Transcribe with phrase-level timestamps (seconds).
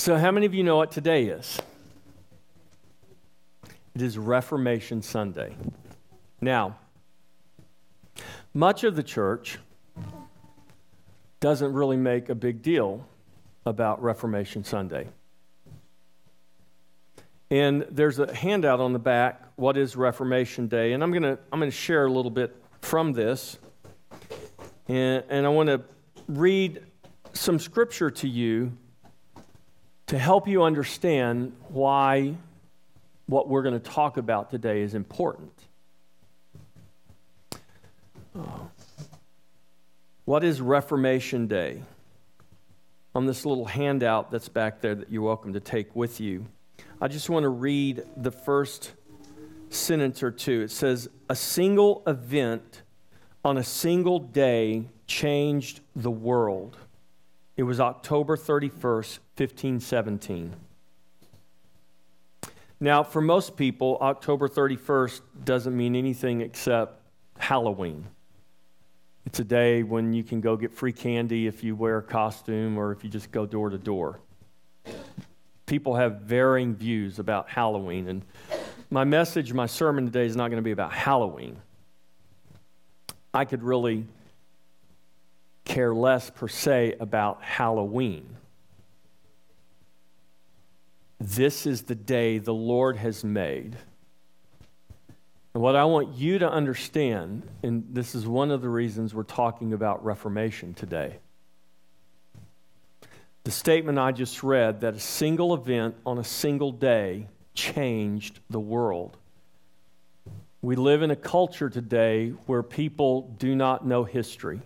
[0.00, 1.60] So, how many of you know what today is?
[3.94, 5.54] It is Reformation Sunday.
[6.40, 6.78] Now,
[8.54, 9.58] much of the church
[11.40, 13.06] doesn't really make a big deal
[13.66, 15.06] about Reformation Sunday.
[17.50, 20.94] And there's a handout on the back, What is Reformation Day?
[20.94, 23.58] And I'm going to I'm to share a little bit from this.
[24.88, 25.82] And, and I want to
[26.26, 26.84] read
[27.34, 28.72] some scripture to you
[30.10, 32.34] to help you understand why
[33.26, 35.52] what we're going to talk about today is important.
[40.24, 41.84] What is Reformation Day?
[43.14, 46.44] On this little handout that's back there that you're welcome to take with you,
[47.00, 48.94] I just want to read the first
[49.68, 50.62] sentence or two.
[50.62, 52.82] It says, A single event
[53.44, 56.76] on a single day changed the world.
[57.56, 60.54] It was October 31st, 1517.
[62.78, 67.00] Now, for most people, October 31st doesn't mean anything except
[67.38, 68.06] Halloween.
[69.24, 72.76] It's a day when you can go get free candy if you wear a costume
[72.76, 74.20] or if you just go door to door.
[75.64, 78.08] People have varying views about Halloween.
[78.08, 78.22] And
[78.90, 81.56] my message, my sermon today is not going to be about Halloween.
[83.32, 84.06] I could really
[85.64, 88.36] care less per se about Halloween.
[91.20, 93.76] This is the day the Lord has made
[95.52, 99.24] and what I want you to understand, and this is one of the reasons we're
[99.24, 101.16] talking about Reformation today.
[103.42, 108.60] The statement I just read that a single event on a single day changed the
[108.60, 109.16] world.
[110.62, 114.60] We live in a culture today where people do not know history.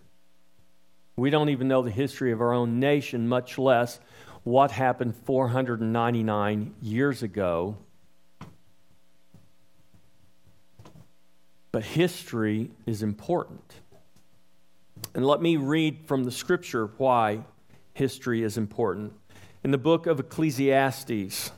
[1.17, 4.01] We don't even know the history of our own nation, much less
[4.45, 7.77] what happened 499 years ago
[11.75, 13.81] But history is important.
[15.13, 17.41] And let me read from the scripture why
[17.95, 19.13] history is important.
[19.65, 21.51] In the book of Ecclesiastes,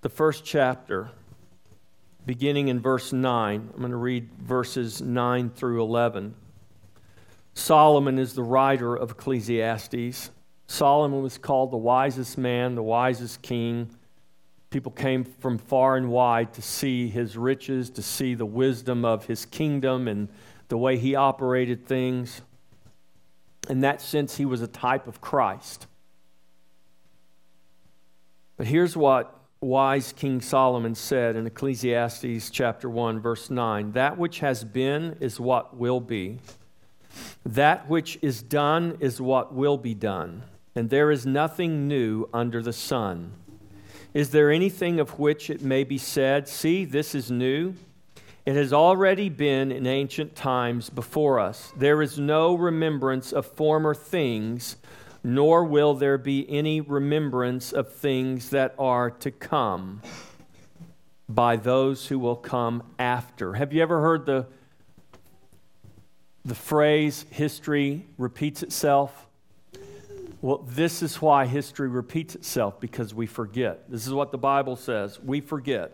[0.00, 1.12] the first chapter,
[2.26, 6.34] beginning in verse 9, I'm going to read verses 9 through 11.
[7.54, 10.30] Solomon is the writer of Ecclesiastes.
[10.70, 13.90] Solomon was called the wisest man, the wisest king,
[14.70, 19.26] People came from far and wide to see his riches, to see the wisdom of
[19.26, 20.28] his kingdom and
[20.68, 22.42] the way he operated things.
[23.68, 25.88] In that sense, he was a type of Christ.
[28.56, 34.38] But here's what wise King Solomon said in Ecclesiastes chapter 1 verse 9, that which
[34.38, 36.38] has been is what will be.
[37.44, 40.44] That which is done is what will be done,
[40.74, 43.32] and there is nothing new under the sun.
[44.14, 47.74] Is there anything of which it may be said, See, this is new?
[48.46, 51.72] It has already been in ancient times before us.
[51.76, 54.76] There is no remembrance of former things,
[55.22, 60.00] nor will there be any remembrance of things that are to come
[61.28, 63.54] by those who will come after.
[63.54, 64.46] Have you ever heard the,
[66.44, 69.28] the phrase, history repeats itself?
[70.42, 73.90] Well, this is why history repeats itself because we forget.
[73.90, 75.20] This is what the Bible says.
[75.20, 75.92] We forget.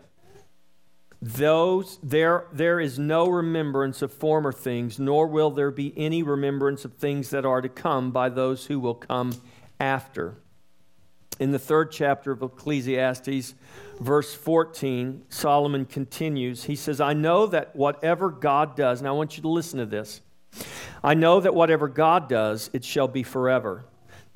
[1.21, 6.85] Those there there is no remembrance of former things, nor will there be any remembrance
[6.85, 9.33] of things that are to come by those who will come
[9.79, 10.37] after.
[11.39, 13.55] In the third chapter of Ecclesiastes,
[13.99, 16.63] verse 14, Solomon continues.
[16.63, 19.85] He says, I know that whatever God does, and I want you to listen to
[19.85, 20.21] this.
[21.03, 23.85] I know that whatever God does, it shall be forever.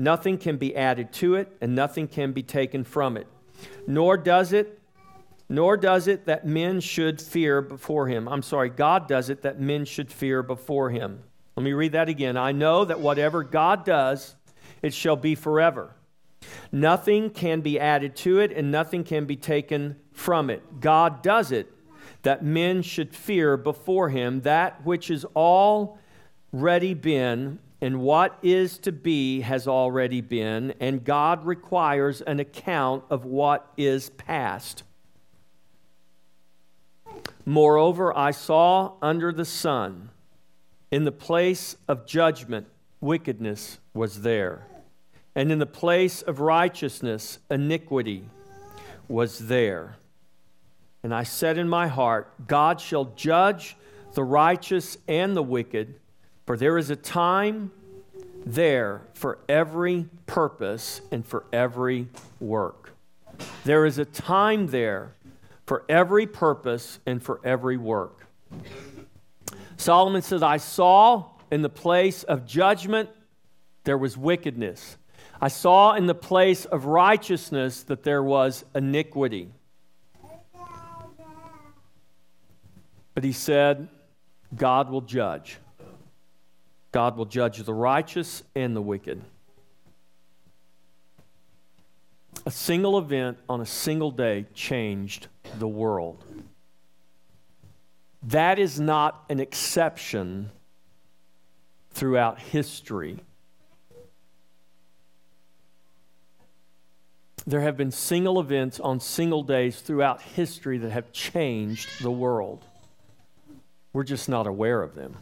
[0.01, 3.27] Nothing can be added to it, and nothing can be taken from it.
[3.85, 4.79] Nor does it,
[5.47, 8.27] nor does it that men should fear before him.
[8.27, 11.21] I'm sorry, God does it that men should fear before him.
[11.55, 12.35] Let me read that again.
[12.35, 14.35] I know that whatever God does,
[14.81, 15.93] it shall be forever.
[16.71, 20.79] Nothing can be added to it, and nothing can be taken from it.
[20.79, 21.71] God does it
[22.23, 28.91] that men should fear before him that which is already been and what is to
[28.91, 34.83] be has already been, and God requires an account of what is past.
[37.43, 40.11] Moreover, I saw under the sun,
[40.91, 42.67] in the place of judgment,
[42.99, 44.67] wickedness was there,
[45.33, 48.29] and in the place of righteousness, iniquity
[49.07, 49.95] was there.
[51.01, 53.75] And I said in my heart, God shall judge
[54.13, 55.95] the righteous and the wicked
[56.45, 57.71] for there is a time
[58.45, 62.07] there for every purpose and for every
[62.39, 62.93] work.
[63.63, 65.15] There is a time there
[65.65, 68.27] for every purpose and for every work.
[69.77, 73.09] Solomon says, I saw in the place of judgment
[73.83, 74.97] there was wickedness.
[75.39, 79.49] I saw in the place of righteousness that there was iniquity.
[83.13, 83.89] But he said,
[84.55, 85.57] God will judge.
[86.91, 89.21] God will judge the righteous and the wicked.
[92.45, 95.27] A single event on a single day changed
[95.59, 96.23] the world.
[98.23, 100.51] That is not an exception
[101.91, 103.19] throughout history.
[107.47, 112.63] There have been single events on single days throughout history that have changed the world.
[113.93, 115.17] We're just not aware of them.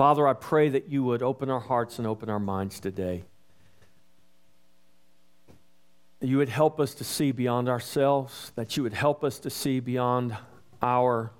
[0.00, 3.22] Father, I pray that you would open our hearts and open our minds today.
[6.22, 9.78] You would help us to see beyond ourselves, that you would help us to see
[9.78, 10.34] beyond
[10.80, 11.32] our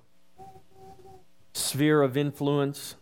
[1.53, 2.93] sphere of influence,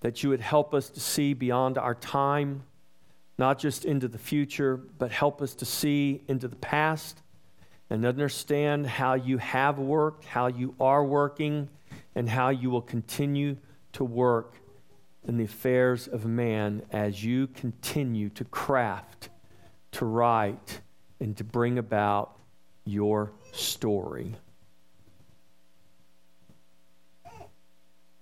[0.00, 2.62] that you would help us to see beyond our time,
[3.36, 7.20] not just into the future, but help us to see into the past
[7.90, 11.68] and understand how you have worked, how you are working,
[12.14, 13.58] and how you will continue
[13.92, 14.56] to work
[15.26, 19.28] in the affairs of man as you continue to craft,
[19.92, 20.80] to write,
[21.20, 22.36] and to bring about
[22.84, 24.34] your story.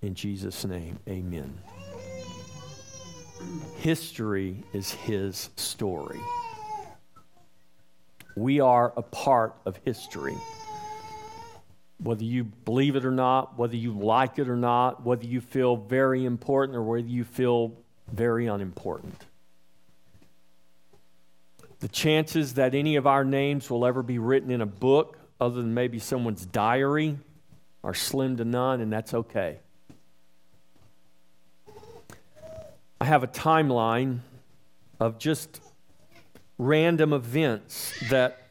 [0.01, 1.57] In Jesus' name, amen.
[3.77, 6.19] History is his story.
[8.35, 10.37] We are a part of history
[12.03, 15.75] whether you believe it or not, whether you like it or not, whether you feel
[15.75, 17.73] very important or whether you feel
[18.11, 19.25] very unimportant.
[21.79, 25.61] The chances that any of our names will ever be written in a book, other
[25.61, 27.17] than maybe someone's diary,
[27.83, 29.59] are slim to none, and that's okay.
[32.99, 34.19] I have a timeline
[34.99, 35.59] of just
[36.59, 38.50] random events that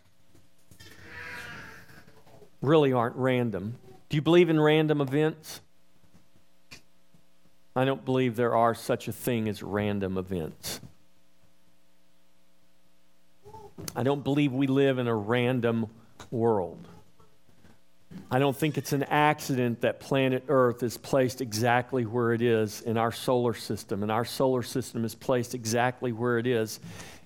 [2.61, 3.77] really aren't random.
[4.09, 5.61] Do you believe in random events?
[7.75, 10.81] I don't believe there are such a thing as random events.
[13.97, 15.89] I don't believe we live in a random
[16.31, 16.87] world.
[18.31, 22.81] I don't think it's an accident that planet Earth is placed exactly where it is
[22.83, 26.81] in our solar system, and our solar system is placed exactly where it is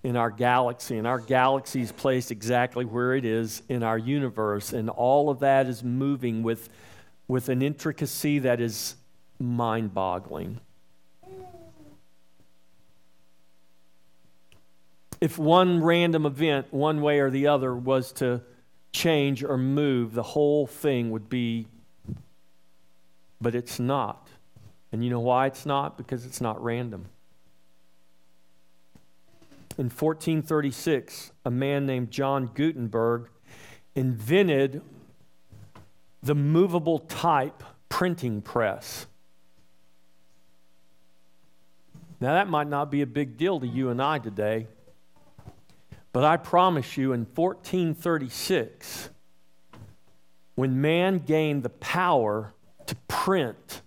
[0.05, 4.75] in our galaxy, and our galaxy is placed exactly where it is in our universe,
[4.75, 6.69] and all of that is moving with,
[7.27, 8.97] with an intricacy that is
[9.39, 10.61] mind boggling.
[15.23, 18.43] If one random event, one way or the other, was to
[18.93, 21.67] change or move, the whole thing would be,
[23.41, 24.29] but it's not.
[24.93, 25.97] And you know why it's not?
[25.97, 27.07] Because it's not random.
[29.77, 33.29] In 1436, a man named John Gutenberg
[33.97, 34.83] invented
[36.23, 39.07] the movable type printing press.
[42.21, 44.69] Now, that might not be a big deal to you and I today,
[46.13, 49.11] but I promise you, in 1436,
[50.55, 52.55] when man gained the power
[52.87, 53.83] to print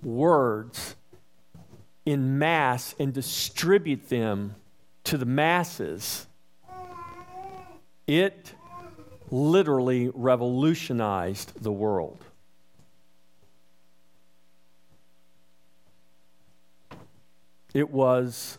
[0.00, 0.94] words
[2.06, 4.54] in mass and distribute them
[5.04, 6.26] to the masses,
[8.06, 8.54] it
[9.30, 12.18] literally revolutionized the world.
[17.72, 18.58] It was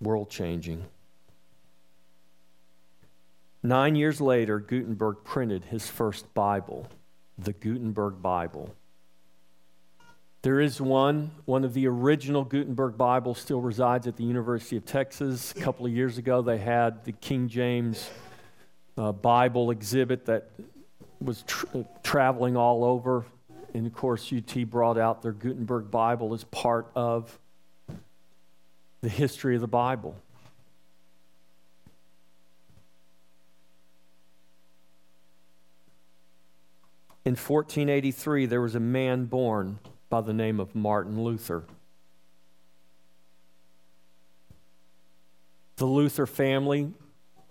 [0.00, 0.84] world changing.
[3.62, 6.88] Nine years later, Gutenberg printed his first Bible,
[7.36, 8.74] the Gutenberg Bible.
[10.42, 14.86] There is one, one of the original Gutenberg Bibles still resides at the University of
[14.86, 15.52] Texas.
[15.52, 18.08] A couple of years ago, they had the King James
[18.96, 20.50] uh, Bible exhibit that
[21.20, 21.44] was
[21.74, 23.26] uh, traveling all over.
[23.74, 27.38] And of course, UT brought out their Gutenberg Bible as part of
[29.02, 30.16] the history of the Bible.
[37.26, 39.78] In 1483, there was a man born
[40.10, 41.62] by the name of Martin Luther.
[45.76, 46.92] The Luther family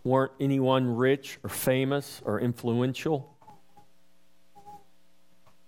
[0.04, 3.34] weren't anyone rich or famous or influential.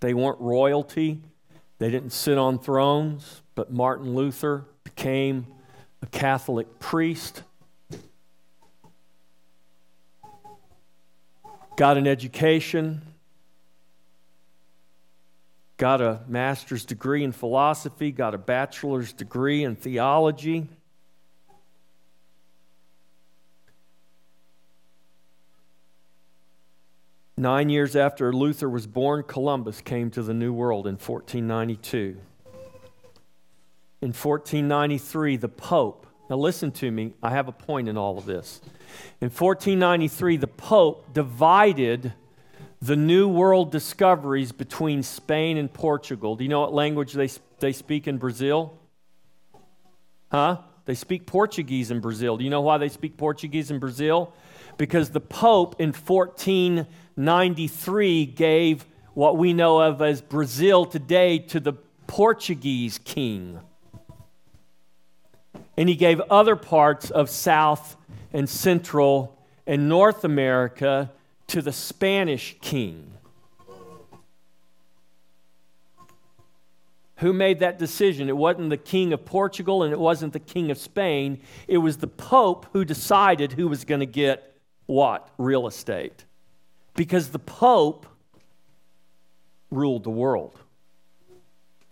[0.00, 1.20] They weren't royalty,
[1.78, 5.46] they didn't sit on thrones, but Martin Luther became
[6.02, 7.42] a Catholic priest.
[11.76, 13.00] Got an education,
[15.82, 20.68] got a master's degree in philosophy, got a bachelor's degree in theology.
[27.36, 32.16] Nine years after Luther was born, Columbus came to the New World in 1492.
[34.02, 38.24] In 1493, the Pope, now listen to me, I have a point in all of
[38.24, 38.60] this.
[39.20, 42.12] In 1493, the Pope divided
[42.82, 46.34] the New World discoveries between Spain and Portugal.
[46.34, 47.28] Do you know what language they,
[47.60, 48.76] they speak in Brazil?
[50.32, 50.56] Huh?
[50.84, 52.36] They speak Portuguese in Brazil.
[52.36, 54.32] Do you know why they speak Portuguese in Brazil?
[54.78, 58.84] Because the Pope in 1493 gave
[59.14, 61.74] what we know of as Brazil today to the
[62.08, 63.60] Portuguese king.
[65.76, 67.96] And he gave other parts of South
[68.32, 71.12] and Central and North America
[71.52, 73.12] to the Spanish king.
[77.16, 78.30] Who made that decision?
[78.30, 81.40] It wasn't the king of Portugal and it wasn't the king of Spain.
[81.68, 84.56] It was the Pope who decided who was going to get
[84.86, 85.28] what?
[85.36, 86.24] Real estate
[86.94, 88.06] because the Pope
[89.70, 90.58] ruled the world,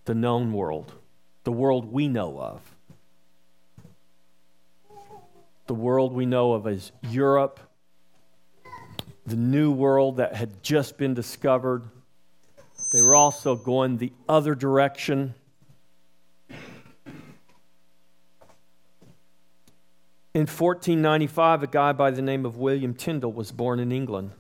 [0.07, 0.93] the known world,
[1.45, 2.61] the world we know of.
[5.67, 7.61] The world we know of as Europe,
[9.27, 11.83] the new world that had just been discovered.
[12.93, 15.35] They were also going the other direction.
[20.33, 24.31] In 1495, a guy by the name of William Tyndale was born in England.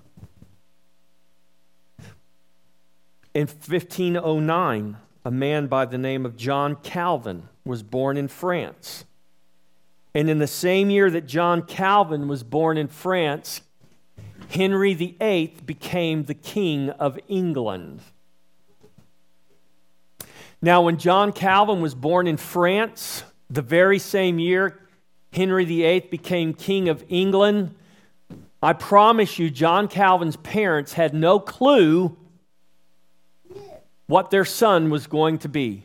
[3.34, 9.04] In 1509, a man by the name of John Calvin was born in France.
[10.14, 13.62] And in the same year that John Calvin was born in France,
[14.50, 18.00] Henry VIII became the King of England.
[20.60, 24.78] Now, when John Calvin was born in France, the very same year
[25.32, 27.74] Henry VIII became King of England,
[28.62, 32.16] I promise you, John Calvin's parents had no clue
[34.06, 35.84] what their son was going to be.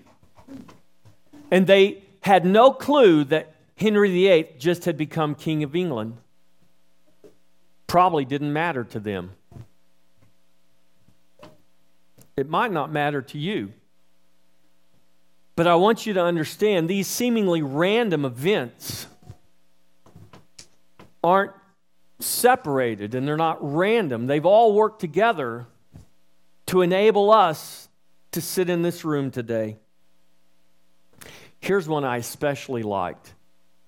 [1.52, 6.18] And they had no clue that Henry VIII just had become King of England.
[7.96, 9.32] Probably didn't matter to them.
[12.36, 13.72] It might not matter to you.
[15.56, 19.08] But I want you to understand these seemingly random events
[21.24, 21.54] aren't
[22.20, 24.28] separated and they're not random.
[24.28, 25.66] They've all worked together
[26.66, 27.88] to enable us
[28.34, 29.78] to sit in this room today.
[31.62, 33.34] Here's one I especially liked.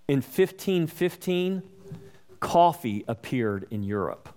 [0.08, 1.62] In 1515,
[2.40, 4.30] coffee appeared in Europe.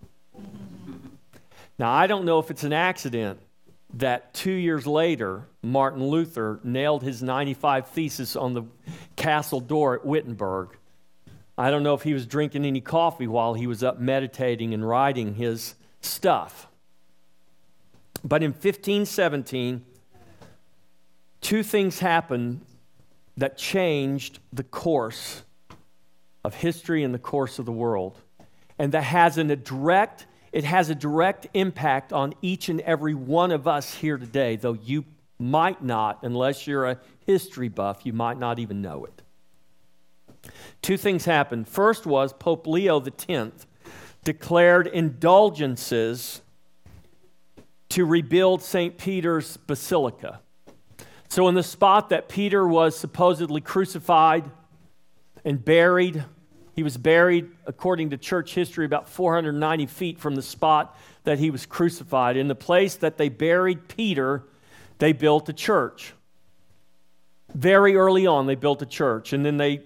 [1.78, 3.40] Now, I don't know if it's an accident
[3.94, 8.62] that two years later, Martin Luther nailed his 95 Thesis on the
[9.16, 10.76] castle door at Wittenberg.
[11.58, 14.86] I don't know if he was drinking any coffee while he was up meditating and
[14.86, 16.66] writing his stuff.
[18.22, 19.84] But in 1517,
[21.40, 22.60] two things happened
[23.36, 25.42] that changed the course
[26.44, 28.18] of history and the course of the world.
[28.78, 33.52] And that has a direct, it has a direct impact on each and every one
[33.52, 35.04] of us here today, though you
[35.38, 39.22] might not, unless you're a history buff, you might not even know it.
[40.82, 41.68] Two things happened.
[41.68, 43.66] First was Pope Leo X
[44.24, 46.42] declared indulgences
[47.90, 48.96] to rebuild St.
[48.96, 50.40] Peter's Basilica.
[51.28, 54.50] So, in the spot that Peter was supposedly crucified
[55.44, 56.24] and buried,
[56.74, 61.50] he was buried, according to church history, about 490 feet from the spot that he
[61.50, 62.36] was crucified.
[62.36, 64.44] In the place that they buried Peter,
[64.98, 66.14] they built a church.
[67.54, 69.82] Very early on, they built a church, and then they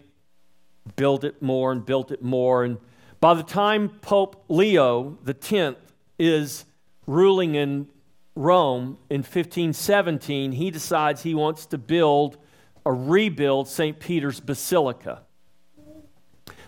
[0.97, 2.65] built it more and built it more.
[2.65, 2.79] And
[3.21, 5.77] by the time Pope Leo X
[6.19, 6.65] is
[7.07, 7.89] ruling in
[8.37, 12.37] Rome in 1517, he decides he wants to build
[12.85, 13.99] or rebuild St.
[13.99, 15.23] Peter's Basilica.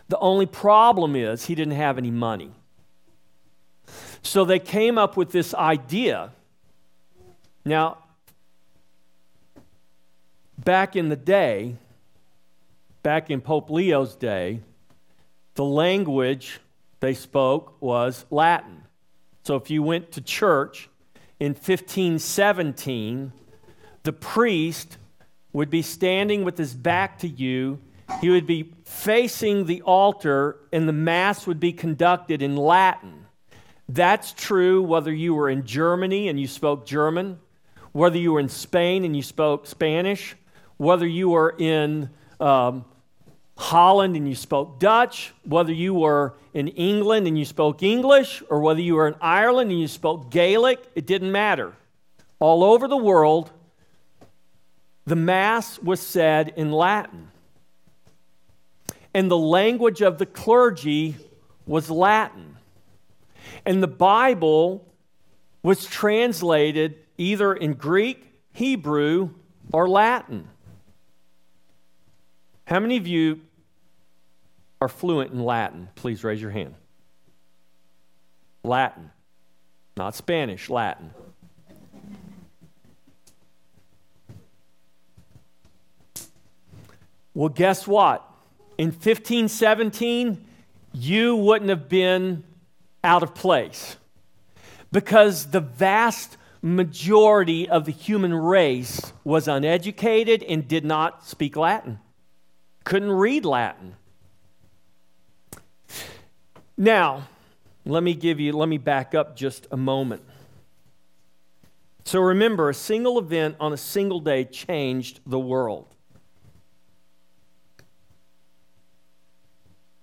[0.09, 2.53] The only problem is he didn't have any money.
[4.23, 6.33] So they came up with this idea.
[7.65, 7.99] Now,
[10.59, 11.77] back in the day,
[13.03, 14.61] back in Pope Leo's day,
[15.55, 16.61] the language
[17.01, 18.83] they spoke was Latin.
[19.43, 20.89] So if you went to church,
[21.39, 23.33] in 1517,
[24.03, 24.99] the priest
[25.53, 27.79] would be standing with his back to you.
[28.21, 33.27] He would be facing the altar, and the Mass would be conducted in Latin.
[33.89, 37.39] That's true whether you were in Germany and you spoke German,
[37.93, 40.37] whether you were in Spain and you spoke Spanish,
[40.77, 42.11] whether you were in
[42.41, 42.85] um,
[43.57, 48.61] Holland and you spoke Dutch, whether you were in England and you spoke English, or
[48.61, 51.75] whether you were in Ireland and you spoke Gaelic, it didn't matter.
[52.39, 53.51] All over the world,
[55.07, 57.31] the Mass was said in Latin.
[59.17, 61.17] And the language of the clergy
[61.67, 62.59] was Latin.
[63.65, 64.87] And the Bible
[65.63, 69.31] was translated either in Greek, Hebrew,
[69.73, 70.49] or Latin.
[72.67, 73.41] How many of you
[74.83, 75.89] are fluent in Latin?
[75.95, 76.75] Please raise your hand.
[78.63, 79.11] Latin,
[79.97, 81.11] not Spanish, Latin.
[87.33, 88.23] Well, guess what?
[88.79, 90.45] In 1517,
[90.93, 92.45] you wouldn't have been
[93.03, 93.97] out of place
[94.93, 102.01] because the vast majority of the human race was uneducated and did not speak Latin,
[102.85, 103.95] couldn't read Latin.
[106.77, 107.29] Now,
[107.87, 110.23] let me give you, let me back up just a moment.
[112.05, 115.96] So remember, a single event on a single day changed the world.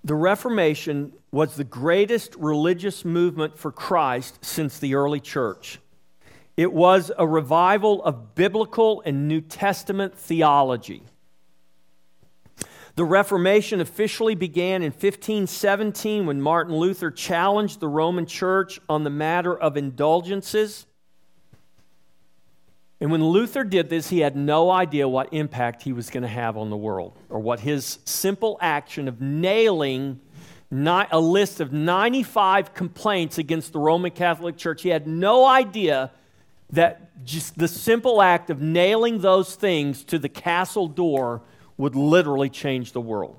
[0.04, 5.80] The Reformation was the greatest religious movement for Christ since the early church.
[6.58, 11.04] It was a revival of biblical and New Testament theology.
[12.96, 19.10] The Reformation officially began in 1517 when Martin Luther challenged the Roman Church on the
[19.10, 20.86] matter of indulgences.
[23.04, 26.30] And when Luther did this, he had no idea what impact he was going to
[26.30, 30.22] have on the world or what his simple action of nailing
[30.72, 36.12] a list of 95 complaints against the Roman Catholic Church, he had no idea
[36.70, 41.42] that just the simple act of nailing those things to the castle door
[41.76, 43.36] would literally change the world.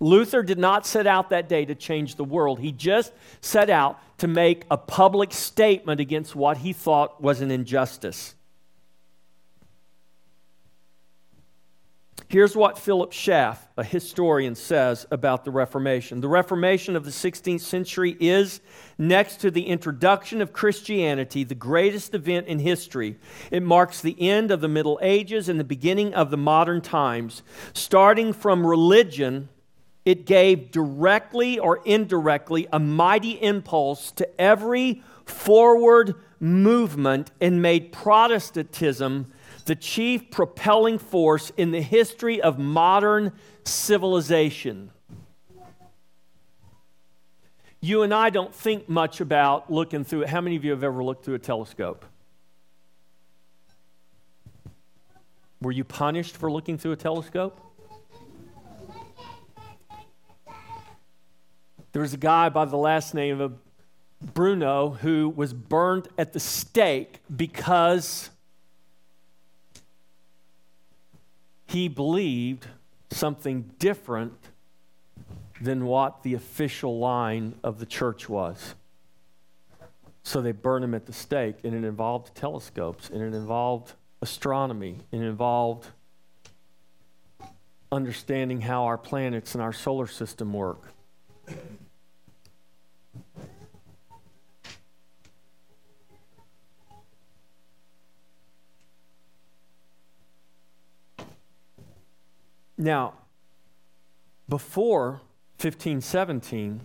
[0.00, 2.58] Luther did not set out that day to change the world.
[2.58, 7.50] He just set out to make a public statement against what he thought was an
[7.50, 8.34] injustice.
[12.28, 16.20] Here's what Philip Schaff, a historian, says about the Reformation.
[16.20, 18.60] The Reformation of the 16th century is,
[18.96, 23.18] next to the introduction of Christianity, the greatest event in history.
[23.50, 27.42] It marks the end of the Middle Ages and the beginning of the modern times.
[27.74, 29.50] Starting from religion,
[30.04, 39.32] it gave directly or indirectly a mighty impulse to every forward movement and made Protestantism
[39.64, 43.32] the chief propelling force in the history of modern
[43.64, 44.90] civilization.
[47.80, 50.28] You and I don't think much about looking through it.
[50.30, 52.04] How many of you have ever looked through a telescope?
[55.60, 57.60] Were you punished for looking through a telescope?
[61.92, 63.54] There was a guy by the last name of
[64.20, 68.30] Bruno who was burned at the stake because
[71.74, 72.68] he believed
[73.10, 74.32] something different
[75.60, 78.76] than what the official line of the church was.
[80.22, 85.00] So they burned him at the stake, and it involved telescopes, and it involved astronomy,
[85.10, 85.88] and it involved
[87.90, 90.92] understanding how our planets and our solar system work.
[102.76, 103.14] Now,
[104.48, 105.20] before
[105.58, 106.80] 1517,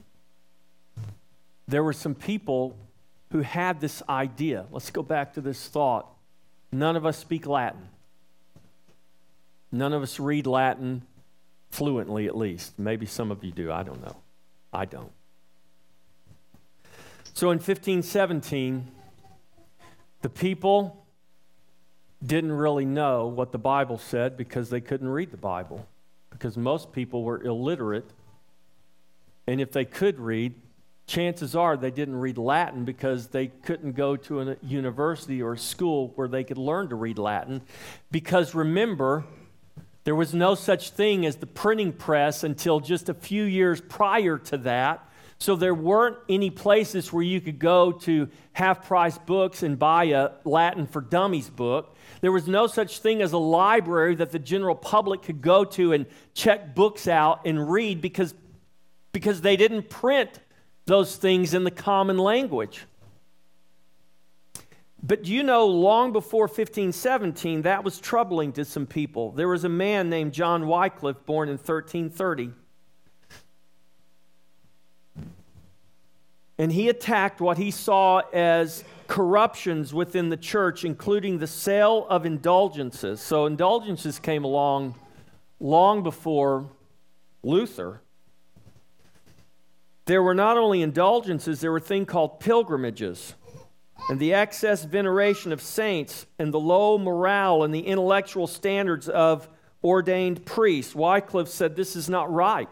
[1.67, 2.77] there were some people
[3.31, 4.65] who had this idea.
[4.71, 6.07] Let's go back to this thought.
[6.71, 7.89] None of us speak Latin.
[9.71, 11.03] None of us read Latin
[11.69, 12.77] fluently, at least.
[12.79, 13.71] Maybe some of you do.
[13.71, 14.15] I don't know.
[14.73, 15.11] I don't.
[17.33, 18.87] So in 1517,
[20.21, 21.05] the people
[22.25, 25.87] didn't really know what the Bible said because they couldn't read the Bible,
[26.29, 28.09] because most people were illiterate.
[29.47, 30.53] And if they could read,
[31.07, 35.57] chances are they didn't read Latin because they couldn't go to a university or a
[35.57, 37.61] school where they could learn to read Latin.
[38.11, 39.23] Because remember,
[40.03, 44.37] there was no such thing as the printing press until just a few years prior
[44.37, 45.08] to that.
[45.39, 50.05] So there weren't any places where you could go to half price books and buy
[50.05, 51.95] a Latin for Dummies book.
[52.19, 55.93] There was no such thing as a library that the general public could go to
[55.93, 58.33] and check books out and read because,
[59.13, 60.41] because they didn't print
[60.85, 62.85] those things in the common language.
[65.01, 69.31] But you know, long before 1517, that was troubling to some people.
[69.31, 72.51] There was a man named John Wycliffe, born in 1330.
[76.59, 82.25] And he attacked what he saw as corruptions within the church, including the sale of
[82.25, 83.21] indulgences.
[83.21, 84.95] So, indulgences came along
[85.59, 86.69] long before
[87.43, 88.01] Luther.
[90.05, 93.35] There were not only indulgences, there were things called pilgrimages
[94.09, 99.47] and the excess veneration of saints and the low morale and the intellectual standards of
[99.83, 100.95] ordained priests.
[100.95, 102.67] Wycliffe said this is not right.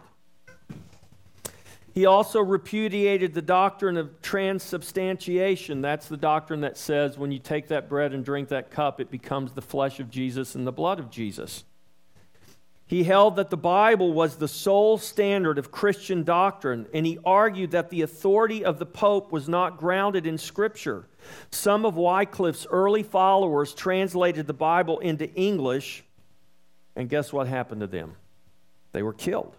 [1.97, 5.81] He also repudiated the doctrine of transubstantiation.
[5.81, 9.09] That's the doctrine that says when you take that bread and drink that cup, it
[9.09, 11.63] becomes the flesh of Jesus and the blood of Jesus.
[12.85, 17.71] He held that the Bible was the sole standard of Christian doctrine, and he argued
[17.71, 21.07] that the authority of the Pope was not grounded in Scripture.
[21.49, 26.03] Some of Wycliffe's early followers translated the Bible into English,
[26.95, 28.17] and guess what happened to them?
[28.91, 29.56] They were killed.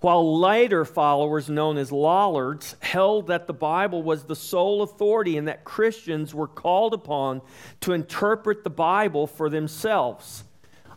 [0.00, 5.48] While later followers, known as Lollards, held that the Bible was the sole authority and
[5.48, 7.42] that Christians were called upon
[7.80, 10.44] to interpret the Bible for themselves.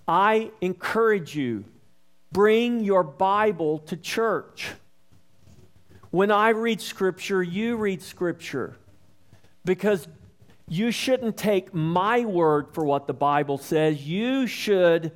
[0.07, 1.65] I encourage you,
[2.31, 4.69] bring your Bible to church.
[6.11, 8.75] When I read Scripture, you read Scripture.
[9.65, 10.07] Because
[10.67, 14.07] you shouldn't take my word for what the Bible says.
[14.07, 15.11] You should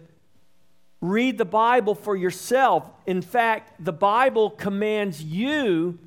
[1.03, 2.89] read the Bible for yourself.
[3.05, 5.99] In fact, the Bible commands you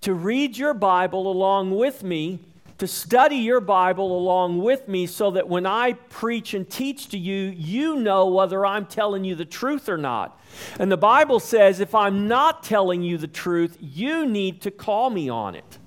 [0.00, 2.40] to read your Bible along with me
[2.78, 7.18] to study your Bible along with me so that when I preach and teach to
[7.18, 10.38] you, you know whether I'm telling you the truth or not.
[10.78, 15.08] And the Bible says if I'm not telling you the truth, you need to call
[15.08, 15.78] me on it.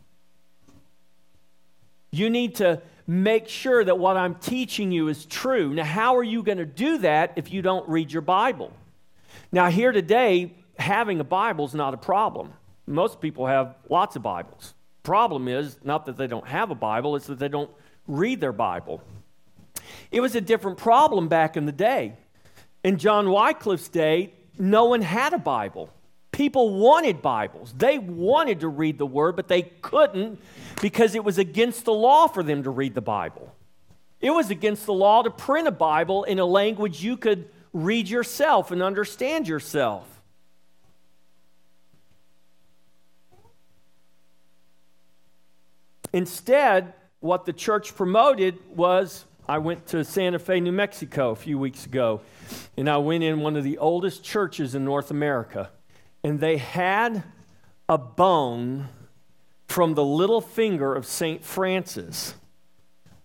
[2.12, 5.74] You need to make sure that what I'm teaching you is true.
[5.74, 8.72] Now, how are you going to do that if you don't read your Bible?
[9.52, 12.54] Now, here today, having a Bible is not a problem.
[12.86, 14.74] Most people have lots of Bibles
[15.10, 17.72] problem is not that they don't have a Bible, it's that they don't
[18.08, 19.02] read their Bible.
[20.12, 22.14] It was a different problem back in the day.
[22.84, 25.90] In John Wycliffe's day, no one had a Bible.
[26.40, 27.74] People wanted Bibles.
[27.78, 30.40] They wanted to read the Word, but they couldn't
[30.82, 33.54] because it was against the law for them to read the Bible.
[34.22, 38.08] It was against the law to print a Bible in a language you could read
[38.08, 40.08] yourself and understand yourself.
[46.14, 51.60] Instead, what the church promoted was I went to Santa Fe, New Mexico a few
[51.60, 52.22] weeks ago,
[52.78, 55.70] and I went in one of the oldest churches in North America,
[56.24, 57.24] and they had
[57.88, 58.90] a bone
[59.68, 61.44] from the little finger of St.
[61.44, 62.36] Francis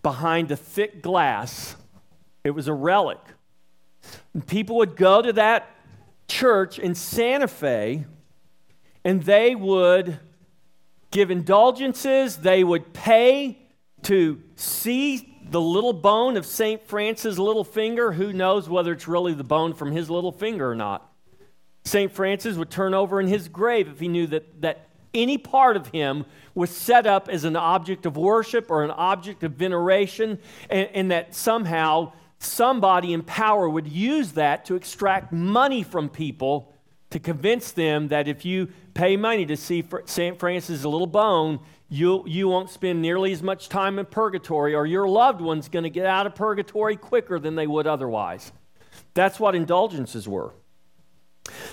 [0.03, 1.75] behind a thick glass.
[2.43, 3.19] It was a relic.
[4.33, 5.67] And people would go to that
[6.27, 8.05] church in Santa Fe,
[9.03, 10.19] and they would
[11.11, 13.57] give indulgences, they would pay
[14.03, 16.85] to see the little bone of St.
[16.87, 18.11] Francis' little finger.
[18.11, 21.11] Who knows whether it's really the bone from his little finger or not?
[21.85, 22.11] St.
[22.11, 25.87] Francis would turn over in his grave if he knew that, that any part of
[25.87, 30.89] him was set up as an object of worship or an object of veneration, and,
[30.93, 36.73] and that somehow somebody in power would use that to extract money from people
[37.11, 40.39] to convince them that if you pay money to see St.
[40.39, 45.07] Francis' little bone, you, you won't spend nearly as much time in purgatory, or your
[45.07, 48.51] loved one's going to get out of purgatory quicker than they would otherwise.
[49.13, 50.53] That's what indulgences were.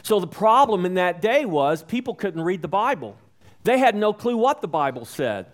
[0.02, 3.16] So the problem in that day was people couldn't read the Bible.
[3.64, 5.46] They had no clue what the Bible said.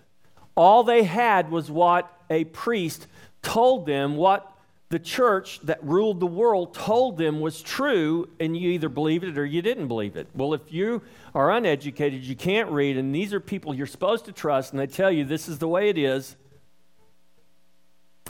[0.55, 3.07] All they had was what a priest
[3.41, 4.51] told them, what
[4.89, 9.37] the church that ruled the world told them was true, and you either believed it
[9.37, 10.27] or you didn't believe it.
[10.33, 11.03] Well, if you
[11.35, 14.87] are uneducated, you can't read, and these are people you're supposed to trust, and they
[14.87, 16.35] tell you this is the way it is,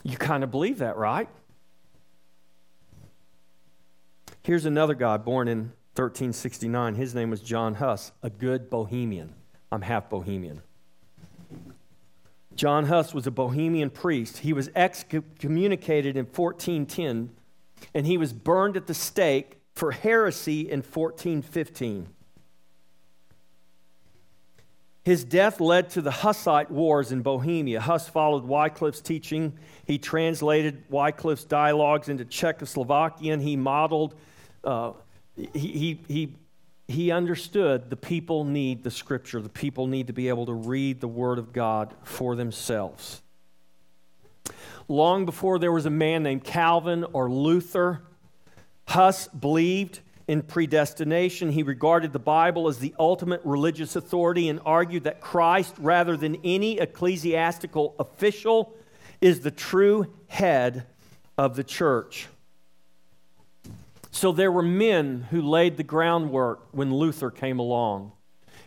[0.04, 1.28] you kind of believe that, right?
[4.42, 6.94] Here's another guy born in 1369.
[6.94, 9.34] His name was John Huss, a good Bohemian.
[9.70, 10.62] I'm half Bohemian.
[12.54, 14.38] John Huss was a Bohemian priest.
[14.38, 17.30] He was excommunicated in 1410,
[17.94, 22.08] and he was burned at the stake for heresy in 1415.
[25.02, 27.80] His death led to the Hussite Wars in Bohemia.
[27.80, 29.54] Huss followed Wycliffe's teaching.
[29.86, 33.40] He translated Wycliffe's dialogues into Czechoslovakian.
[33.40, 34.14] He modeled,
[34.62, 34.92] uh,
[35.54, 36.36] he, he,
[36.88, 39.40] he, understood the people need the scripture.
[39.40, 43.22] The people need to be able to read the Word of God for themselves.
[44.88, 48.02] Long before there was a man named Calvin or Luther,
[48.88, 51.52] Huss believed in predestination.
[51.52, 56.36] He regarded the Bible as the ultimate religious authority and argued that Christ, rather than
[56.44, 58.74] any ecclesiastical official,
[59.20, 60.86] is the true head
[61.36, 62.28] of the church.
[64.10, 68.12] So there were men who laid the groundwork when Luther came along.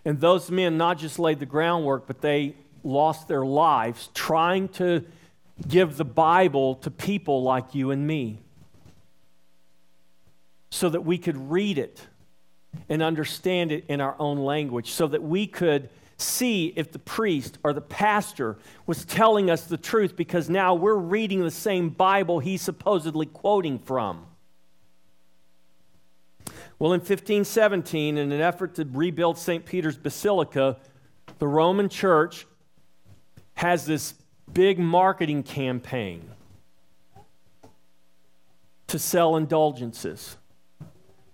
[0.06, 5.06] And those men not just laid the groundwork, but they lost their lives trying to
[5.68, 8.40] give the Bible to people like you and me
[10.70, 12.02] so that we could read it
[12.90, 17.60] and understand it in our own language, so that we could see if the priest
[17.64, 22.40] or the pastor was telling us the truth because now we're reading the same Bible
[22.40, 24.26] he's supposedly quoting from.
[26.84, 29.66] Well, in 1517, in an effort to rebuild St.
[29.66, 30.76] Peter's Basilica,
[31.40, 32.46] the Roman Church
[33.54, 34.16] has this
[34.52, 36.30] big marketing campaign
[38.88, 40.36] to sell indulgences.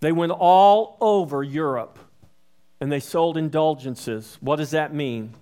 [0.01, 1.97] They went all over Europe
[2.79, 4.38] and they sold indulgences.
[4.41, 5.33] What does that mean?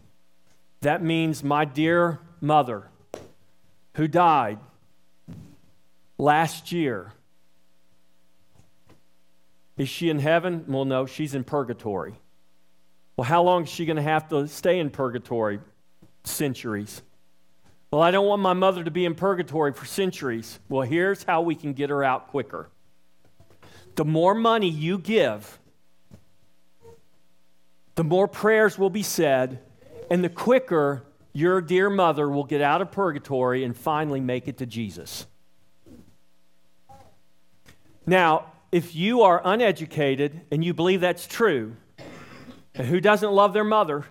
[0.79, 2.87] That means my dear mother,
[3.95, 4.59] who died
[6.17, 7.11] last year,
[9.77, 10.65] is she in heaven?
[10.67, 12.15] Well, no, she's in purgatory.
[13.15, 15.59] Well, how long is she going to have to stay in purgatory?
[16.23, 17.01] Centuries.
[17.91, 20.59] Well, I don't want my mother to be in purgatory for centuries.
[20.67, 22.69] Well, here's how we can get her out quicker
[23.95, 25.59] the more money you give,
[27.95, 29.59] the more prayers will be said,
[30.11, 34.57] and the quicker your dear mother will get out of purgatory and finally make it
[34.57, 35.25] to Jesus.
[38.05, 41.75] Now, if you are uneducated and you believe that's true,
[42.75, 44.05] and who doesn't love their mother?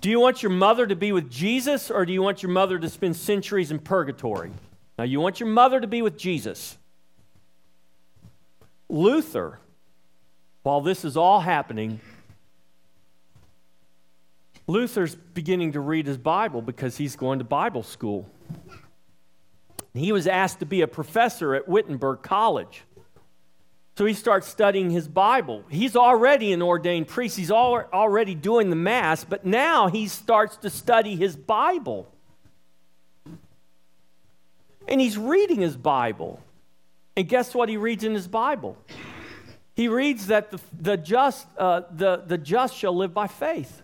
[0.00, 2.78] Do you want your mother to be with Jesus or do you want your mother
[2.78, 4.52] to spend centuries in purgatory?
[4.98, 6.76] Now, you want your mother to be with Jesus.
[8.88, 9.58] Luther,
[10.62, 12.00] while this is all happening,
[14.66, 18.28] Luther's beginning to read his Bible because he's going to Bible school.
[19.94, 22.82] He was asked to be a professor at Wittenberg College.
[23.96, 25.62] So he starts studying his Bible.
[25.68, 30.70] He's already an ordained priest, he's already doing the Mass, but now he starts to
[30.70, 32.08] study his Bible.
[34.88, 36.42] And he's reading his Bible.
[37.16, 38.76] And guess what he reads in his Bible?
[39.76, 43.83] He reads that the, the, just, uh, the, the just shall live by faith.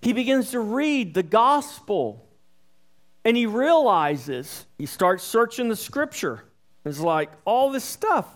[0.00, 2.26] He begins to read the gospel
[3.24, 6.44] and he realizes, he starts searching the scripture.
[6.84, 8.26] It's like all this stuff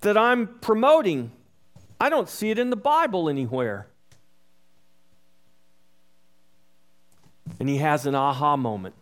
[0.00, 1.32] that I'm promoting,
[2.00, 3.88] I don't see it in the Bible anywhere.
[7.58, 8.94] And he has an aha moment.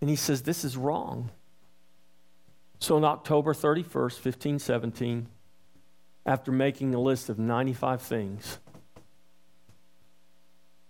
[0.00, 1.30] And he says, This is wrong.
[2.78, 5.26] So on October 31st, 1517,
[6.24, 8.58] after making a list of 95 things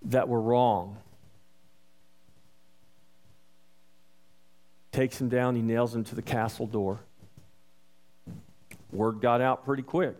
[0.02, 0.96] that were wrong,
[4.92, 7.00] takes him down, he nails him to the castle door.
[8.92, 10.16] Word got out pretty quick.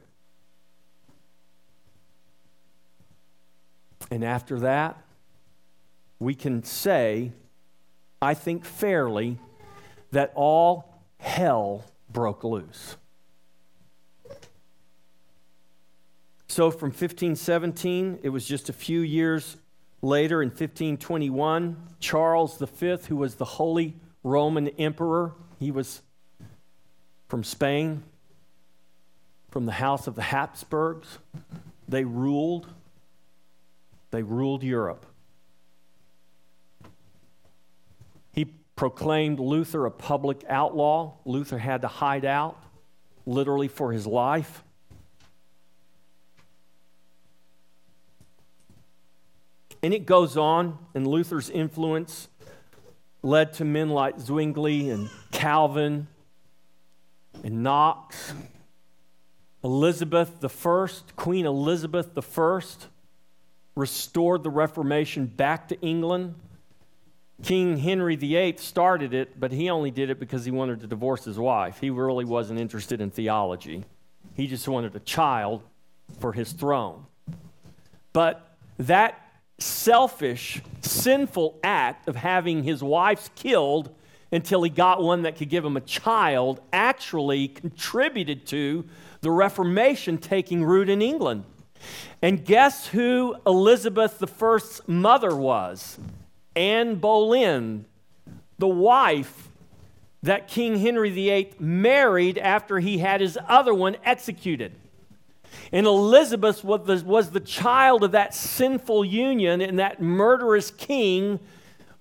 [4.11, 5.03] And after that,
[6.19, 7.33] we can say
[8.23, 9.39] I think fairly,
[10.13, 12.97] that all hell broke loose.
[16.49, 19.57] So from 1517, it was just a few years
[20.03, 26.03] later in 1521, Charles V, who was the Holy Roman Emperor, he was
[27.29, 28.03] from Spain,
[29.51, 31.19] from the house of the Habsburgs.
[31.89, 32.69] They ruled.
[34.11, 35.07] They ruled Europe.
[38.33, 41.15] He proclaimed Luther a public outlaw.
[41.25, 42.63] Luther had to hide out,
[43.27, 44.65] literally for his life.
[49.83, 52.29] And it goes on, and Luther's influence
[53.23, 56.07] led to men like Zwingli and Calvin
[57.43, 58.35] and Knox.
[59.63, 62.61] Elizabeth I, Queen Elizabeth I,
[63.75, 66.35] restored the Reformation back to England.
[67.43, 71.25] King Henry VIII started it, but he only did it because he wanted to divorce
[71.25, 71.79] his wife.
[71.81, 73.85] He really wasn't interested in theology.
[74.35, 75.63] He just wanted a child
[76.19, 77.07] for his throne.
[78.13, 79.30] But that
[79.63, 83.95] selfish, sinful act of having his wives killed
[84.33, 88.85] until he got one that could give him a child actually contributed to
[89.21, 91.45] the Reformation taking root in England.
[92.23, 95.99] And guess who Elizabeth I's mother was?
[96.55, 97.87] Anne Boleyn,
[98.59, 99.49] the wife
[100.23, 104.73] that King Henry VIII married after he had his other one executed.
[105.73, 111.39] And Elizabeth was the, was the child of that sinful union and that murderous king.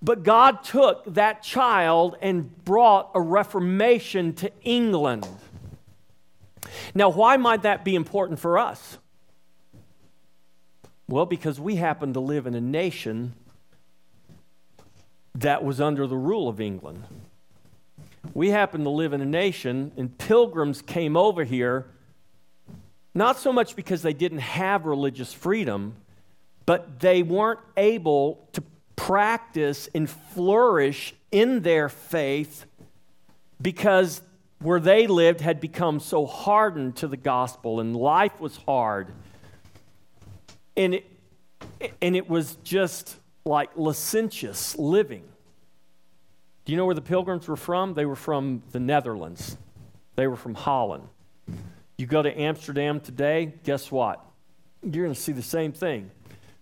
[0.01, 5.27] But God took that child and brought a reformation to England.
[6.95, 8.97] Now, why might that be important for us?
[11.07, 13.33] Well, because we happen to live in a nation
[15.35, 17.03] that was under the rule of England.
[18.33, 21.87] We happen to live in a nation, and pilgrims came over here
[23.19, 25.93] not so much because they didn't have religious freedom,
[26.65, 28.63] but they weren't able to
[28.95, 32.65] practice and flourish in their faith
[33.61, 34.21] because
[34.61, 39.11] where they lived had become so hardened to the gospel and life was hard.
[40.77, 41.05] And it,
[42.01, 45.23] and it was just like licentious living.
[46.63, 47.95] Do you know where the pilgrims were from?
[47.95, 49.57] They were from the Netherlands,
[50.15, 51.09] they were from Holland.
[51.99, 54.25] You go to Amsterdam today, guess what?
[54.81, 56.11] You're going to see the same thing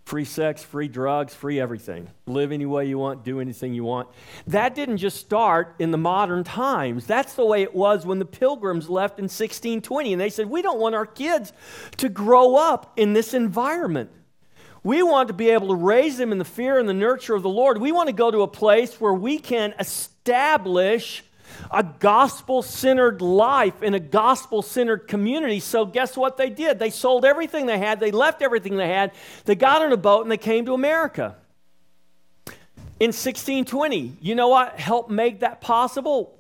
[0.04, 2.10] free sex, free drugs, free everything.
[2.26, 4.10] Live any way you want, do anything you want.
[4.48, 7.06] That didn't just start in the modern times.
[7.06, 10.14] That's the way it was when the pilgrims left in 1620.
[10.14, 11.54] And they said, We don't want our kids
[11.98, 14.10] to grow up in this environment.
[14.82, 17.44] We want to be able to raise them in the fear and the nurture of
[17.44, 17.80] the Lord.
[17.80, 21.24] We want to go to a place where we can establish
[21.72, 25.60] a gospel centered life in a gospel centered community.
[25.60, 26.80] So, guess what they did?
[26.80, 29.12] They sold everything they had, they left everything they had,
[29.46, 31.36] they got on a boat, and they came to America.
[33.00, 36.38] In 1620, you know what helped make that possible?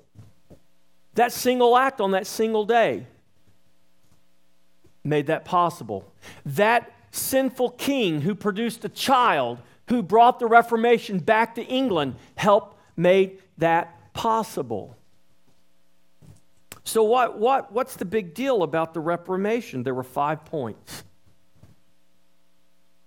[1.14, 3.06] That single act on that single day
[5.04, 6.12] made that possible.
[6.46, 12.78] That sinful king who produced a child who brought the Reformation back to England helped
[12.96, 14.97] make that possible.
[16.88, 19.84] So, what, what, what's the big deal about the Reformation?
[19.84, 21.04] There were five points.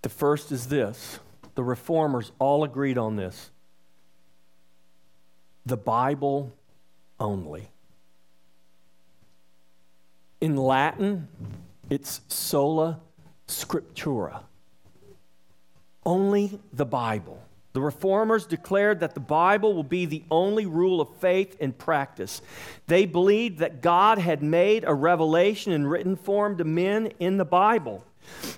[0.02, 1.18] The first is this
[1.54, 3.50] the reformers all agreed on this
[5.64, 6.52] the Bible
[7.18, 7.70] only.
[10.42, 11.28] In Latin,
[11.88, 13.00] it's sola
[13.48, 14.42] scriptura.
[16.04, 17.42] Only the Bible.
[17.72, 22.42] The reformers declared that the Bible will be the only rule of faith and practice.
[22.88, 27.44] They believed that God had made a revelation in written form to men in the
[27.44, 28.04] Bible.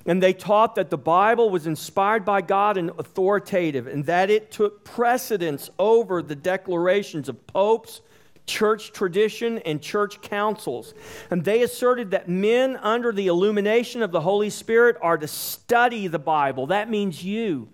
[0.06, 4.50] And they taught that the Bible was inspired by God and authoritative, and that it
[4.50, 8.00] took precedence over the declarations of popes,
[8.46, 10.94] church tradition, and church councils.
[11.30, 16.06] And they asserted that men under the illumination of the Holy Spirit are to study
[16.06, 16.66] the Bible.
[16.66, 17.68] That means you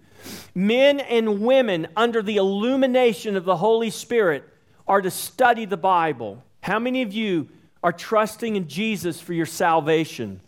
[0.55, 4.45] Men and women under the illumination of the Holy Spirit
[4.87, 6.43] are to study the Bible.
[6.63, 7.49] How many of you
[7.83, 10.41] are trusting in Jesus for your salvation?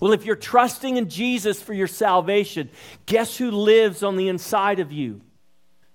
[0.00, 2.70] Well, if you're trusting in Jesus for your salvation,
[3.06, 5.20] guess who lives on the inside of you?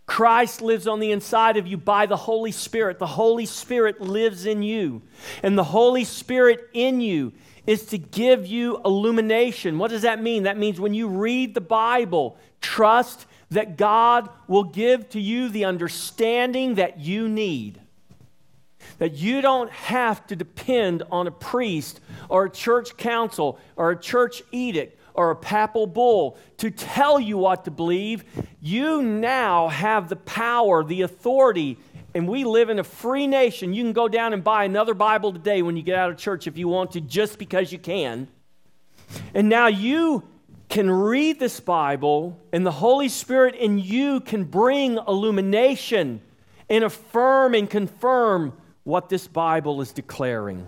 [0.09, 2.97] Christ lives on the inside of you by the Holy Spirit.
[2.97, 5.03] The Holy Spirit lives in you.
[5.43, 7.31] And the Holy Spirit in you
[7.67, 9.77] is to give you illumination.
[9.77, 10.43] What does that mean?
[10.43, 15.65] That means when you read the Bible, trust that God will give to you the
[15.65, 17.79] understanding that you need.
[18.97, 23.99] That you don't have to depend on a priest or a church council or a
[23.99, 28.23] church edict or a papal bull to tell you what to believe.
[28.61, 31.77] You now have the power, the authority,
[32.13, 33.73] and we live in a free nation.
[33.73, 36.47] You can go down and buy another Bible today when you get out of church
[36.47, 38.27] if you want to, just because you can.
[39.33, 40.23] And now you
[40.69, 46.21] can read this Bible, and the Holy Spirit in you can bring illumination
[46.69, 48.53] and affirm and confirm
[48.83, 50.67] what this Bible is declaring.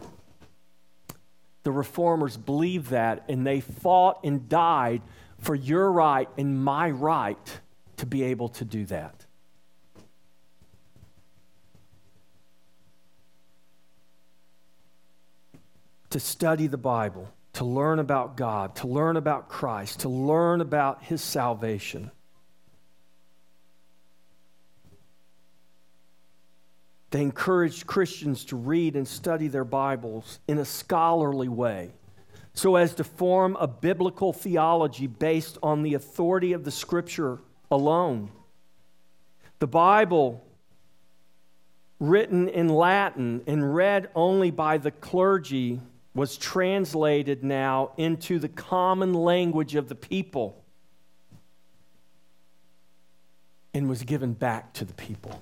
[1.64, 5.02] The reformers believed that, and they fought and died
[5.38, 7.60] for your right and my right
[7.98, 9.26] to be able to do that.
[16.12, 21.04] to study the Bible, to learn about God, to learn about Christ, to learn about
[21.04, 22.12] His salvation.
[27.12, 31.92] They encouraged Christians to read and study their Bibles in a scholarly way
[32.54, 37.40] so as to form a biblical theology based on the authority of the Scripture
[37.70, 38.30] alone.
[39.60, 40.44] The Bible,
[42.00, 45.80] written in Latin and read only by the clergy,
[46.14, 50.62] was translated now into the common language of the people
[53.74, 55.42] and was given back to the people.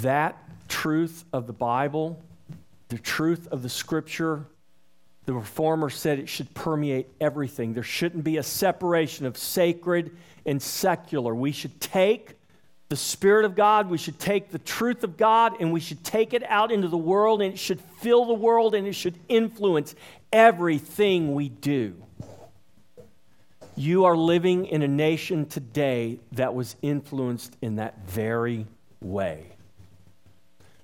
[0.00, 0.36] That
[0.68, 2.18] truth of the Bible,
[2.88, 4.46] the truth of the Scripture,
[5.26, 7.74] the reformer said it should permeate everything.
[7.74, 10.16] There shouldn't be a separation of sacred
[10.46, 11.34] and secular.
[11.34, 12.36] We should take
[12.88, 16.34] the Spirit of God, we should take the truth of God, and we should take
[16.34, 19.94] it out into the world, and it should fill the world, and it should influence
[20.30, 21.94] everything we do.
[23.76, 28.66] You are living in a nation today that was influenced in that very
[29.00, 29.51] way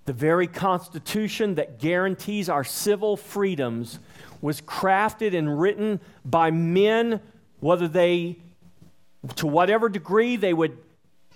[0.09, 3.99] the very Constitution that guarantees our civil freedoms
[4.41, 7.21] was crafted and written by men,
[7.61, 8.39] whether they,
[9.37, 10.79] to whatever degree they would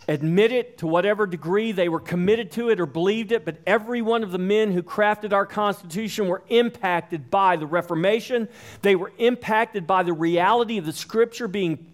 [0.09, 4.01] admit it, to whatever degree they were committed to it or believed it, but every
[4.01, 8.49] one of the men who crafted our Constitution were impacted by the Reformation.
[8.81, 11.93] They were impacted by the reality of the Scripture being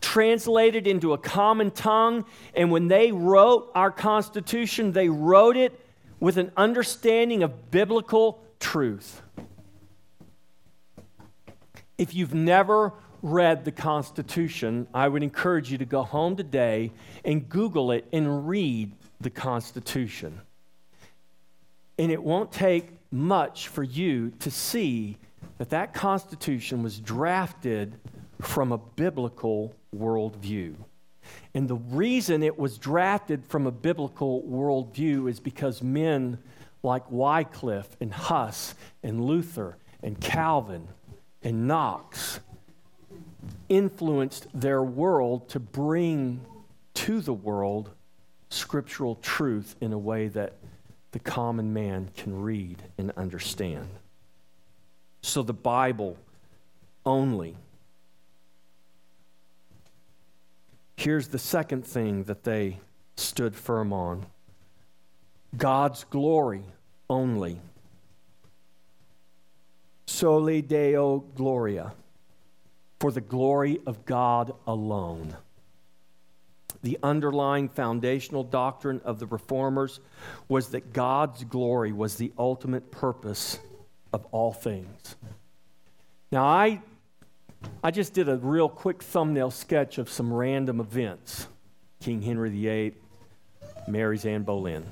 [0.00, 2.24] translated into a common tongue.
[2.54, 5.80] And when they wrote our Constitution, they wrote it
[6.20, 9.22] with an understanding of biblical truth.
[11.96, 12.92] If you've never
[13.22, 16.92] read the Constitution, I would encourage you to go home today
[17.24, 20.40] and Google it and read the Constitution.
[21.98, 25.16] And it won't take much for you to see
[25.58, 27.98] that that Constitution was drafted
[28.40, 30.76] from a biblical worldview.
[31.54, 36.38] And the reason it was drafted from a biblical worldview is because men
[36.82, 40.88] like Wycliffe and Huss and Luther and Calvin
[41.42, 42.40] and Knox
[43.68, 46.40] influenced their world to bring
[46.94, 47.90] to the world
[48.50, 50.54] scriptural truth in a way that
[51.12, 53.88] the common man can read and understand.
[55.22, 56.16] So the Bible
[57.04, 57.56] only
[60.98, 62.80] Here's the second thing that they
[63.16, 64.26] stood firm on
[65.56, 66.64] God's glory
[67.08, 67.60] only.
[70.06, 71.92] Soli Deo Gloria,
[72.98, 75.36] for the glory of God alone.
[76.82, 80.00] The underlying foundational doctrine of the reformers
[80.48, 83.60] was that God's glory was the ultimate purpose
[84.12, 85.14] of all things.
[86.32, 86.82] Now, I
[87.82, 91.46] I just did a real quick thumbnail sketch of some random events
[92.00, 92.94] King Henry VIII
[93.88, 94.84] marries Anne Boleyn.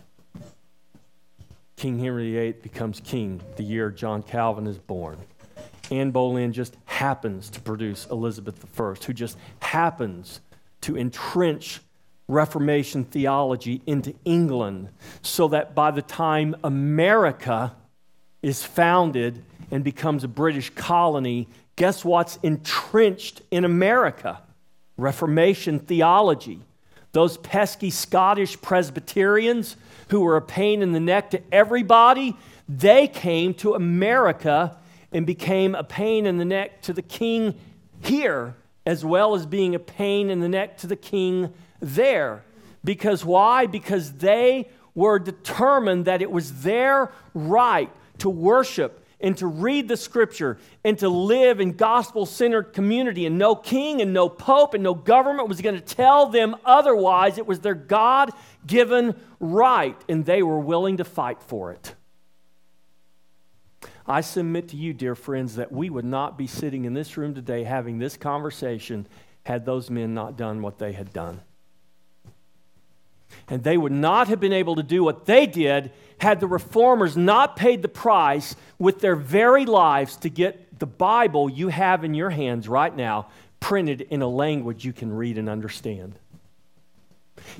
[1.76, 5.18] King Henry VIII becomes king the year John Calvin is born.
[5.90, 10.40] Anne Boleyn just happens to produce Elizabeth I, who just happens
[10.80, 11.80] to entrench
[12.28, 14.88] Reformation theology into England
[15.22, 17.76] so that by the time America
[18.42, 21.46] is founded and becomes a British colony,
[21.76, 24.40] Guess what's entrenched in America?
[24.96, 26.60] Reformation theology.
[27.12, 29.76] Those pesky Scottish Presbyterians
[30.08, 32.36] who were a pain in the neck to everybody,
[32.68, 34.76] they came to America
[35.12, 37.54] and became a pain in the neck to the king
[38.02, 38.54] here,
[38.84, 42.42] as well as being a pain in the neck to the king there.
[42.84, 43.66] Because why?
[43.66, 49.96] Because they were determined that it was their right to worship and to read the
[49.96, 53.26] scripture and to live in gospel centered community.
[53.26, 57.38] And no king and no pope and no government was going to tell them otherwise.
[57.38, 58.30] It was their God
[58.66, 61.94] given right, and they were willing to fight for it.
[64.06, 67.34] I submit to you, dear friends, that we would not be sitting in this room
[67.34, 69.06] today having this conversation
[69.42, 71.40] had those men not done what they had done.
[73.48, 77.16] And they would not have been able to do what they did had the reformers
[77.16, 82.14] not paid the price with their very lives to get the Bible you have in
[82.14, 83.28] your hands right now
[83.60, 86.18] printed in a language you can read and understand.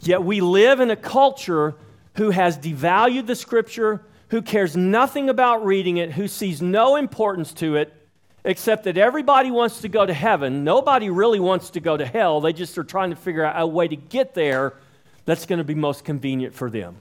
[0.01, 1.75] Yet we live in a culture
[2.15, 7.53] who has devalued the scripture, who cares nothing about reading it, who sees no importance
[7.55, 7.93] to it,
[8.45, 10.65] except that everybody wants to go to heaven.
[10.65, 12.41] Nobody really wants to go to hell.
[12.41, 14.75] They just are trying to figure out a way to get there
[15.25, 16.97] that's going to be most convenient for them.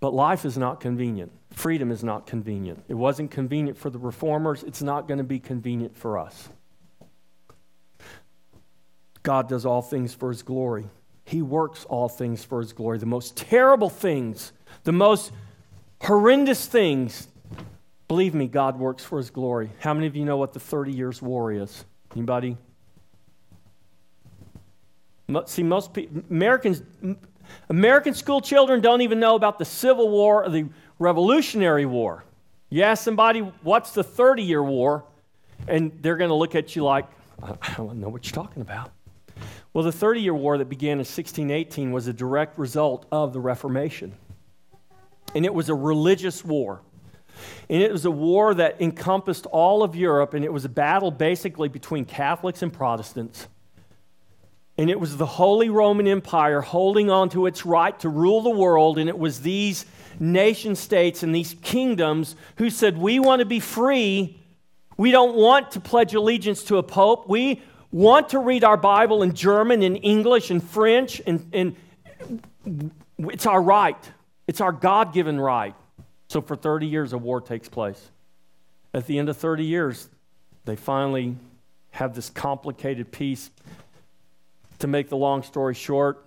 [0.00, 1.32] But life is not convenient.
[1.50, 2.84] Freedom is not convenient.
[2.88, 4.62] It wasn't convenient for the reformers.
[4.62, 6.48] It's not going to be convenient for us.
[9.22, 10.86] God does all things for his glory.
[11.24, 12.98] He works all things for his glory.
[12.98, 14.52] The most terrible things,
[14.84, 15.32] the most
[16.00, 17.28] horrendous things,
[18.06, 19.70] believe me, God works for his glory.
[19.80, 21.84] How many of you know what the 30 years war is?
[22.14, 22.56] Anybody?
[25.44, 25.90] See, most
[26.30, 26.82] Americans,
[27.68, 30.68] American school children don't even know about the Civil War or the
[30.98, 32.24] Revolutionary War.
[32.70, 35.04] You ask somebody, what's the 30 year war?
[35.66, 37.06] And they're going to look at you like,
[37.42, 38.90] I don't know what you're talking about.
[39.72, 43.40] Well, the 30 year war that began in 1618 was a direct result of the
[43.40, 44.14] Reformation.
[45.34, 46.80] And it was a religious war.
[47.68, 51.10] And it was a war that encompassed all of Europe, and it was a battle
[51.10, 53.46] basically between Catholics and Protestants.
[54.78, 58.50] And it was the Holy Roman Empire holding on to its right to rule the
[58.50, 59.84] world, and it was these
[60.20, 64.38] nation states and these kingdoms who said, We want to be free.
[64.96, 67.28] We don't want to pledge allegiance to a pope.
[67.28, 73.46] We want to read our Bible in German, in English, in French, and, and it's
[73.46, 73.96] our right.
[74.46, 75.74] It's our God given right.
[76.28, 78.10] So for 30 years, a war takes place.
[78.92, 80.08] At the end of 30 years,
[80.64, 81.36] they finally
[81.92, 83.50] have this complicated peace.
[84.80, 86.24] To make the long story short,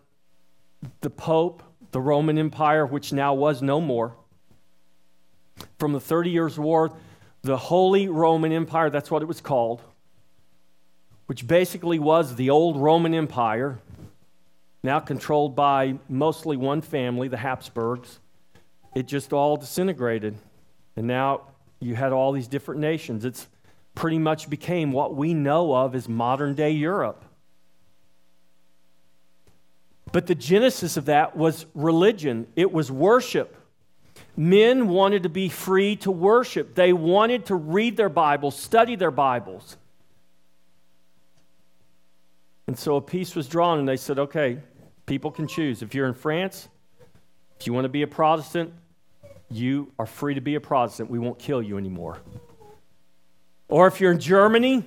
[1.01, 4.15] the Pope, the Roman Empire, which now was no more,
[5.79, 6.91] from the 30 Years' War,
[7.43, 9.81] the Holy Roman Empire, that's what it was called,
[11.27, 13.79] which basically was the old Roman Empire,
[14.83, 18.19] now controlled by mostly one family, the Habsburgs.
[18.95, 20.35] It just all disintegrated.
[20.95, 21.41] And now
[21.79, 23.23] you had all these different nations.
[23.23, 23.47] It's
[23.95, 27.23] pretty much became what we know of as modern day Europe.
[30.11, 33.57] But the genesis of that was religion, it was worship.
[34.35, 36.75] Men wanted to be free to worship.
[36.75, 39.77] They wanted to read their Bibles, study their Bibles.
[42.67, 44.59] And so a peace was drawn, and they said, okay,
[45.05, 45.81] people can choose.
[45.81, 46.69] If you're in France,
[47.59, 48.73] if you want to be a Protestant,
[49.49, 51.09] you are free to be a Protestant.
[51.09, 52.17] We won't kill you anymore.
[53.67, 54.85] Or if you're in Germany,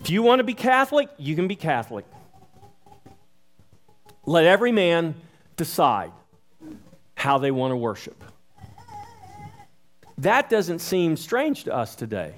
[0.00, 2.06] if you want to be Catholic, you can be Catholic.
[4.24, 5.14] Let every man
[5.56, 6.12] decide
[7.14, 8.22] how they want to worship.
[10.18, 12.34] That doesn't seem strange to us today.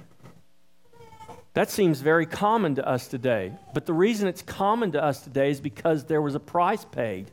[1.53, 3.53] That seems very common to us today.
[3.73, 7.31] But the reason it's common to us today is because there was a price paid.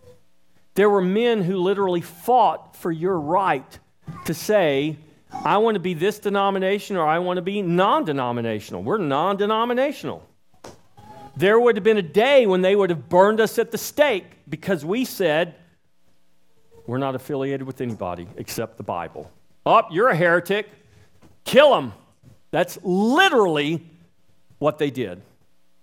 [0.75, 3.79] There were men who literally fought for your right
[4.27, 4.97] to say,
[5.45, 8.83] I want to be this denomination or I want to be non denominational.
[8.83, 10.23] We're non denominational.
[11.37, 14.27] There would have been a day when they would have burned us at the stake
[14.49, 15.55] because we said,
[16.87, 19.31] we're not affiliated with anybody except the Bible.
[19.65, 20.69] Oh, you're a heretic.
[21.45, 21.93] Kill them.
[22.51, 23.83] That's literally
[24.59, 25.23] what they did.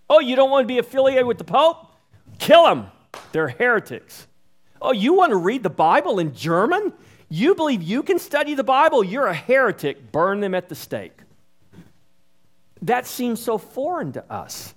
[0.09, 1.87] Oh, you don't want to be affiliated with the Pope?
[2.37, 2.87] Kill them.
[3.31, 4.27] They're heretics.
[4.81, 6.93] Oh, you want to read the Bible in German?
[7.29, 9.03] You believe you can study the Bible?
[9.03, 10.11] You're a heretic.
[10.11, 11.17] Burn them at the stake.
[12.81, 14.73] That seems so foreign to us.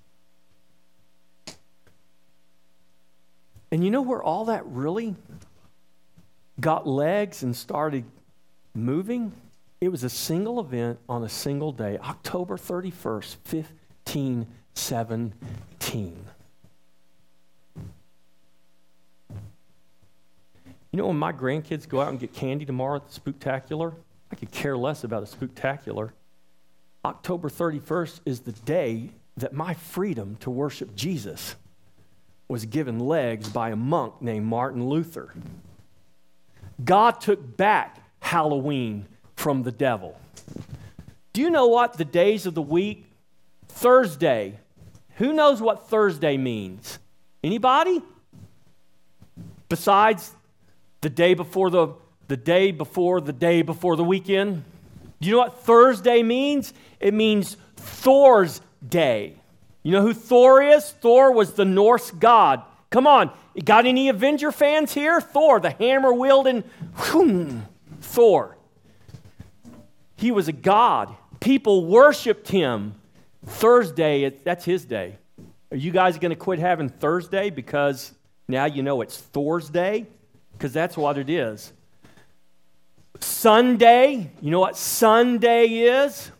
[3.72, 5.16] And you know where all that really
[6.60, 8.04] got legs and started
[8.74, 9.32] moving?
[9.80, 13.36] It was a single event on a single day, October 31st,
[14.04, 16.26] 1517.
[20.90, 23.94] You know, when my grandkids go out and get candy tomorrow at the spooktacular,
[24.30, 26.10] I could care less about a spooktacular.
[27.06, 31.56] October 31st is the day that my freedom to worship Jesus
[32.52, 35.32] was given legs by a monk named Martin Luther.
[36.84, 40.20] God took back Halloween from the devil.
[41.32, 43.06] Do you know what the days of the week?
[43.68, 44.58] Thursday.
[45.16, 46.98] Who knows what Thursday means?
[47.42, 48.02] Anybody?
[49.70, 50.36] Besides
[51.00, 51.94] the day before the,
[52.28, 54.62] the day before the day before the weekend.
[55.22, 56.74] Do you know what Thursday means?
[57.00, 59.36] It means Thor's day.
[59.82, 60.90] You know who Thor is?
[60.90, 62.62] Thor was the Norse god.
[62.90, 63.30] Come on,
[63.64, 65.20] got any Avenger fans here?
[65.20, 66.62] Thor, the hammer wielding,
[68.00, 68.56] Thor.
[70.16, 71.14] He was a god.
[71.40, 72.94] People worshiped him.
[73.44, 75.16] Thursday, that's his day.
[75.72, 78.12] Are you guys going to quit having Thursday because
[78.46, 80.06] now you know it's Thor's day?
[80.62, 81.72] because that's what it is.
[83.18, 86.30] Sunday, you know what Sunday is?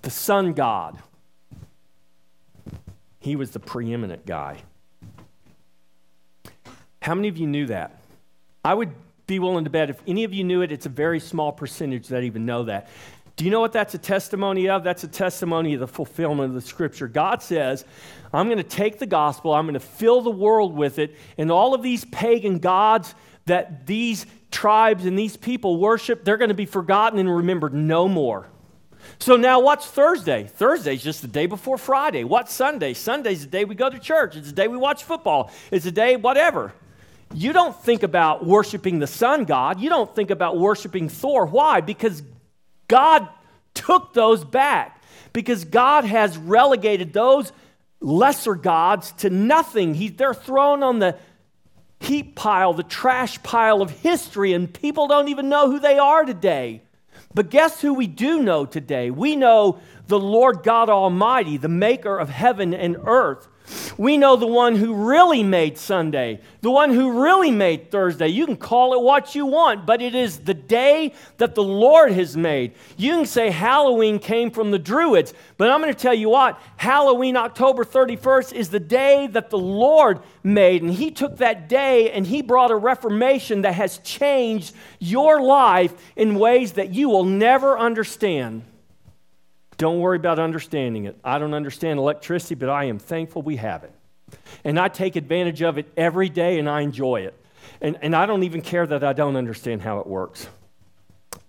[0.00, 0.98] The sun god.
[3.28, 4.62] He was the preeminent guy.
[7.02, 8.00] How many of you knew that?
[8.64, 8.90] I would
[9.26, 12.08] be willing to bet if any of you knew it, it's a very small percentage
[12.08, 12.88] that even know that.
[13.36, 14.82] Do you know what that's a testimony of?
[14.82, 17.06] That's a testimony of the fulfillment of the scripture.
[17.06, 17.84] God says,
[18.32, 21.52] I'm going to take the gospel, I'm going to fill the world with it, and
[21.52, 23.14] all of these pagan gods
[23.44, 28.08] that these tribes and these people worship, they're going to be forgotten and remembered no
[28.08, 28.48] more.
[29.18, 30.44] So now what's Thursday?
[30.44, 32.24] Thursday's just the day before Friday.
[32.24, 32.94] What's Sunday?
[32.94, 34.36] Sunday's the day we go to church.
[34.36, 35.50] It's the day we watch football.
[35.70, 36.72] It's the day whatever.
[37.34, 39.80] You don't think about worshiping the sun god.
[39.80, 41.46] You don't think about worshiping Thor.
[41.46, 41.80] Why?
[41.80, 42.22] Because
[42.86, 43.28] God
[43.74, 45.02] took those back.
[45.32, 47.52] Because God has relegated those
[48.00, 49.94] lesser gods to nothing.
[49.94, 51.16] He, they're thrown on the
[52.00, 56.24] heap pile, the trash pile of history, and people don't even know who they are
[56.24, 56.82] today.
[57.34, 59.10] But guess who we do know today?
[59.10, 63.48] We know the Lord God Almighty, the maker of heaven and earth.
[63.96, 68.28] We know the one who really made Sunday, the one who really made Thursday.
[68.28, 72.12] You can call it what you want, but it is the day that the Lord
[72.12, 72.74] has made.
[72.96, 76.60] You can say Halloween came from the Druids, but I'm going to tell you what
[76.76, 80.82] Halloween, October 31st, is the day that the Lord made.
[80.82, 85.92] And He took that day and He brought a reformation that has changed your life
[86.16, 88.62] in ways that you will never understand.
[89.78, 91.16] Don't worry about understanding it.
[91.24, 93.92] I don't understand electricity, but I am thankful we have it.
[94.64, 97.34] And I take advantage of it every day and I enjoy it.
[97.80, 100.48] And, and I don't even care that I don't understand how it works.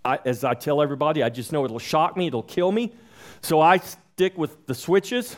[0.06, 2.94] I, as I tell everybody, I just know it'll shock me, it'll kill me.
[3.42, 5.36] So I stick with the switches.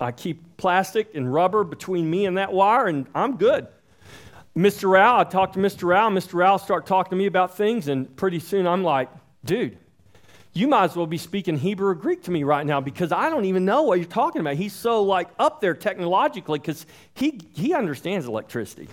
[0.00, 3.66] I keep plastic and rubber between me and that wire, and I'm good.
[4.56, 4.90] Mr.
[4.90, 5.88] Rao, I talk to Mr.
[5.88, 6.08] Rao.
[6.10, 6.34] Mr.
[6.34, 9.08] Rao start talking to me about things, and pretty soon I'm like,
[9.44, 9.76] dude,
[10.52, 13.30] you might as well be speaking Hebrew or Greek to me right now because I
[13.30, 14.54] don't even know what you're talking about.
[14.54, 18.88] He's so like up there technologically because he, he understands electricity.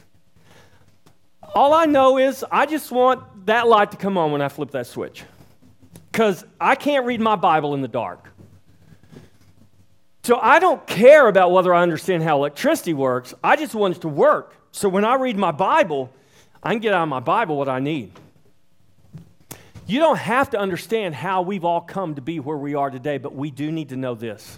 [1.53, 4.71] All I know is I just want that light to come on when I flip
[4.71, 5.23] that switch
[6.11, 8.29] because I can't read my Bible in the dark.
[10.23, 13.33] So I don't care about whether I understand how electricity works.
[13.43, 14.55] I just want it to work.
[14.71, 16.11] So when I read my Bible,
[16.63, 18.11] I can get out of my Bible what I need.
[19.87, 23.17] You don't have to understand how we've all come to be where we are today,
[23.17, 24.57] but we do need to know this.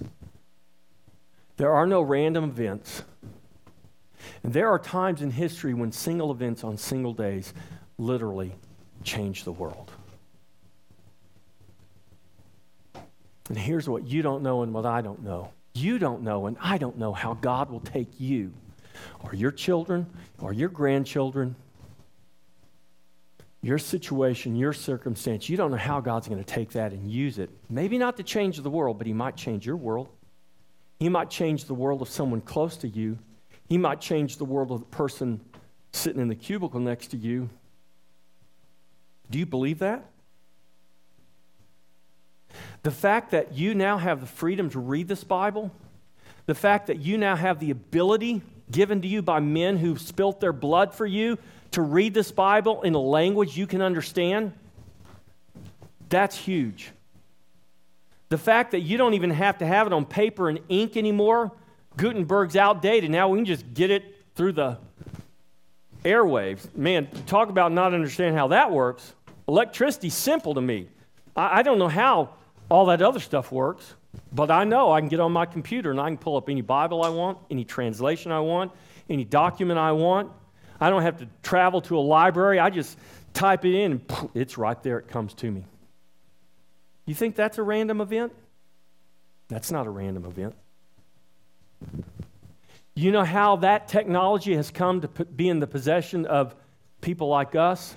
[1.57, 3.03] There are no random events.
[4.43, 7.53] And there are times in history when single events on single days
[7.97, 8.55] literally
[9.03, 9.91] change the world.
[13.49, 15.51] And here's what you don't know and what I don't know.
[15.73, 18.53] You don't know and I don't know how God will take you
[19.23, 20.07] or your children
[20.39, 21.55] or your grandchildren
[23.61, 27.39] your situation, your circumstance, you don't know how God's going to take that and use
[27.39, 27.49] it.
[27.69, 30.09] Maybe not to change the world, but He might change your world.
[30.99, 33.17] He might change the world of someone close to you.
[33.67, 35.41] He might change the world of the person
[35.91, 37.49] sitting in the cubicle next to you.
[39.29, 40.05] Do you believe that?
[42.83, 45.71] The fact that you now have the freedom to read this Bible,
[46.45, 48.41] the fact that you now have the ability
[48.71, 51.37] given to you by men who've spilt their blood for you
[51.71, 54.53] to read this Bible in a language you can understand,
[56.09, 56.91] that's huge.
[58.29, 61.51] The fact that you don't even have to have it on paper and ink anymore,
[61.95, 63.09] Gutenberg's outdated.
[63.09, 64.03] Now we can just get it
[64.35, 64.77] through the
[66.03, 66.73] airwaves.
[66.75, 69.13] Man, talk about not understanding how that works.
[69.47, 70.89] Electricity's simple to me.
[71.35, 72.31] I, I don't know how
[72.69, 73.93] all that other stuff works,
[74.33, 76.61] but I know I can get on my computer and I can pull up any
[76.61, 78.71] Bible I want, any translation I want,
[79.09, 80.31] any document I want.
[80.79, 82.59] I don't have to travel to a library.
[82.59, 82.97] I just
[83.33, 84.99] type it in and poof, it's right there.
[84.99, 85.65] It comes to me.
[87.05, 88.33] You think that's a random event?
[89.47, 90.55] That's not a random event.
[92.95, 96.55] You know how that technology has come to be in the possession of
[96.99, 97.95] people like us?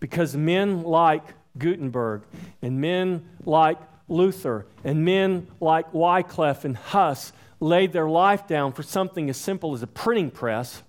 [0.00, 1.22] Because men like
[1.56, 2.24] Gutenberg
[2.60, 8.82] and men like Luther and men like Wycliffe and Huss laid their life down for
[8.82, 10.82] something as simple as a printing press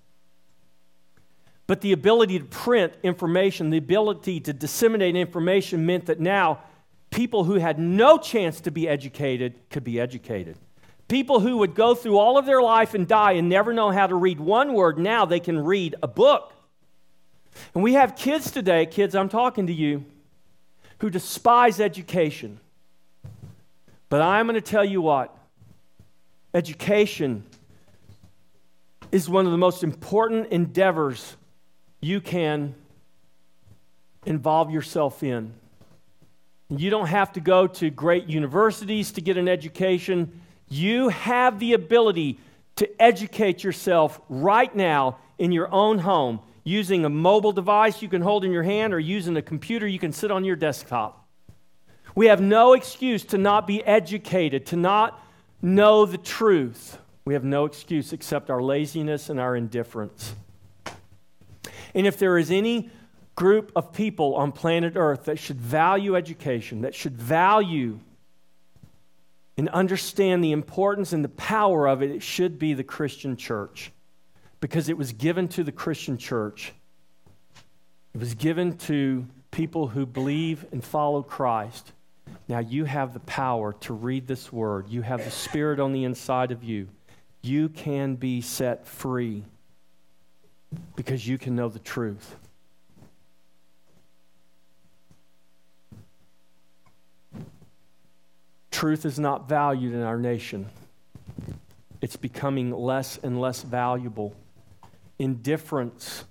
[1.66, 6.60] but the ability to print information, the ability to disseminate information meant that now
[7.10, 10.56] people who had no chance to be educated could be educated.
[11.08, 14.06] People who would go through all of their life and die and never know how
[14.06, 16.52] to read one word, now they can read a book.
[17.74, 20.04] And we have kids today, kids, I'm talking to you,
[20.98, 22.60] who despise education.
[24.08, 25.36] But I'm going to tell you what
[26.54, 27.44] education
[29.12, 31.36] is one of the most important endeavors
[32.06, 32.72] you can
[34.24, 35.52] involve yourself in.
[36.68, 40.40] You don't have to go to great universities to get an education.
[40.68, 42.38] You have the ability
[42.76, 48.22] to educate yourself right now in your own home using a mobile device you can
[48.22, 51.28] hold in your hand or using a computer you can sit on your desktop.
[52.14, 55.20] We have no excuse to not be educated, to not
[55.60, 56.98] know the truth.
[57.24, 60.34] We have no excuse except our laziness and our indifference.
[61.96, 62.90] And if there is any
[63.36, 67.98] group of people on planet Earth that should value education, that should value
[69.56, 73.92] and understand the importance and the power of it, it should be the Christian church.
[74.60, 76.74] Because it was given to the Christian church.
[78.12, 81.92] It was given to people who believe and follow Christ.
[82.46, 84.90] Now you have the power to read this word.
[84.90, 86.88] You have the Spirit on the inside of you.
[87.40, 89.44] You can be set free
[90.94, 92.34] because you can know the truth.
[98.70, 100.66] Truth is not valued in our nation.
[102.02, 104.34] It's becoming less and less valuable.
[105.18, 106.24] Indifference.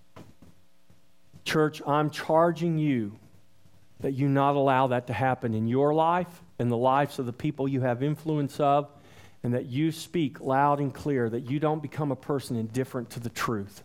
[1.44, 3.18] Church, I'm charging you
[4.02, 7.34] that you not allow that to happen in your life in the lives of the
[7.34, 8.90] people you have influence of,
[9.44, 13.20] and that you speak loud and clear, that you don't become a person indifferent to
[13.20, 13.84] the truth.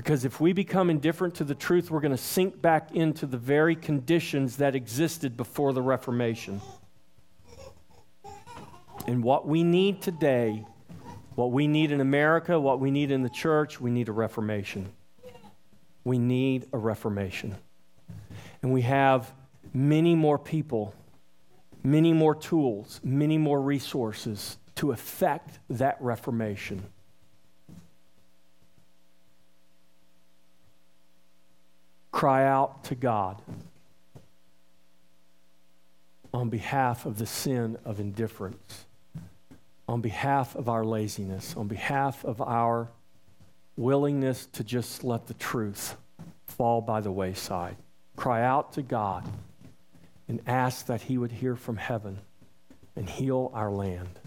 [0.00, 3.36] Because if we become indifferent to the truth, we're going to sink back into the
[3.36, 6.62] very conditions that existed before the Reformation.
[9.06, 10.64] And what we need today,
[11.34, 14.90] what we need in America, what we need in the church, we need a reformation.
[16.02, 17.54] We need a reformation.
[18.62, 19.30] And we have
[19.74, 20.94] many more people,
[21.82, 26.84] many more tools, many more resources to effect that reformation.
[32.20, 33.40] Cry out to God
[36.34, 38.84] on behalf of the sin of indifference,
[39.88, 42.90] on behalf of our laziness, on behalf of our
[43.74, 45.96] willingness to just let the truth
[46.44, 47.76] fall by the wayside.
[48.16, 49.26] Cry out to God
[50.28, 52.18] and ask that He would hear from heaven
[52.96, 54.18] and heal our land.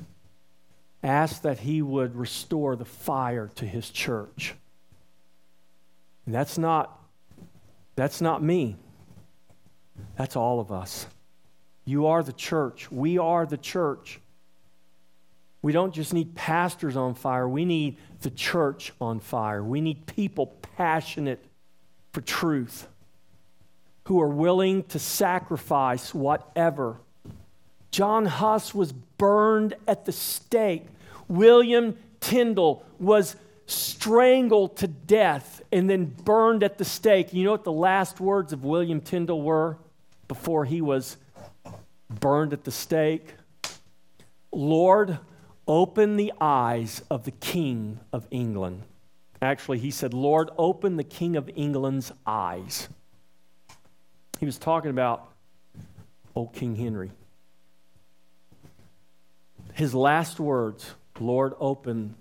[1.04, 4.56] Ask that He would restore the fire to His church.
[6.26, 7.03] And that's not
[7.96, 8.78] that's not me.
[10.18, 11.08] That's all of us.
[11.86, 12.92] You are the church.
[12.92, 14.20] We are the church.
[15.62, 19.64] We don't just need pastors on fire, we need the church on fire.
[19.64, 21.44] We need people passionate
[22.12, 22.88] for truth
[24.06, 26.98] who are willing to sacrifice whatever.
[27.92, 30.86] John Huss was burned at the stake.
[31.30, 33.36] William Tyndale was
[33.66, 37.34] strangled to death and then burned at the stake.
[37.34, 39.78] You know what the last words of William Tyndale were
[40.28, 41.18] before he was
[42.10, 43.34] burned at the stake?
[44.52, 45.20] Lord,
[45.68, 48.84] open the eyes of the King of England.
[49.42, 52.88] Actually, he said, Lord, open the King of England's eyes.
[54.40, 55.30] He was talking about
[56.36, 57.12] old King Henry.
[59.74, 62.16] His last words, Lord, open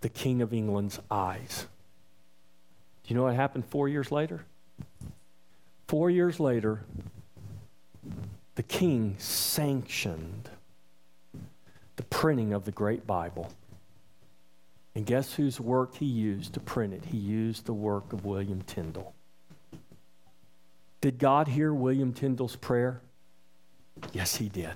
[0.00, 1.66] the King of England's eyes.
[3.02, 4.44] Do you know what happened four years later?
[5.86, 6.82] Four years later,
[8.54, 10.50] the king sanctioned
[11.96, 13.50] the printing of the great Bible.
[14.94, 17.06] And guess whose work he used to print it?
[17.06, 19.14] He used the work of William Tyndale.
[21.00, 23.00] Did God hear William Tyndale's prayer?
[24.12, 24.74] Yes, he did.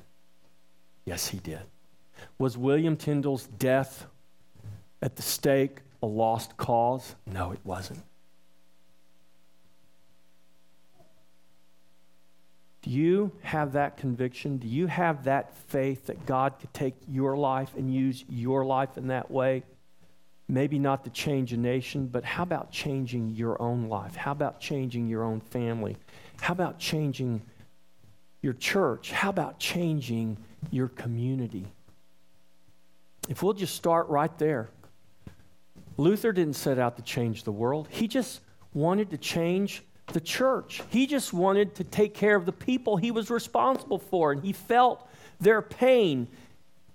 [1.04, 1.62] Yes, he did.
[2.38, 4.06] Was William Tyndale's death
[5.02, 7.14] at the stake a lost cause?
[7.26, 8.02] No, it wasn't.
[12.82, 14.58] Do you have that conviction?
[14.58, 18.96] Do you have that faith that God could take your life and use your life
[18.98, 19.62] in that way?
[20.48, 24.16] Maybe not to change a nation, but how about changing your own life?
[24.16, 25.96] How about changing your own family?
[26.40, 27.42] How about changing
[28.42, 29.12] your church?
[29.12, 30.36] How about changing
[30.72, 31.66] your community?
[33.28, 34.70] If we'll just start right there.
[36.02, 38.40] Luther didn't set out to change the world, he just
[38.74, 40.82] wanted to change the church.
[40.90, 44.52] He just wanted to take care of the people he was responsible for, and he
[44.52, 45.08] felt
[45.40, 46.28] their pain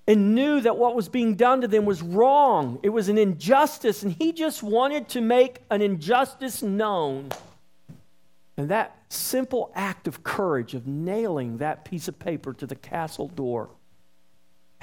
[0.08, 2.80] and knew that what was being done to them was wrong.
[2.84, 7.30] It was an injustice, and he just wanted to make an injustice known.
[8.56, 13.28] And that simple act of courage of nailing that piece of paper to the castle
[13.28, 13.70] door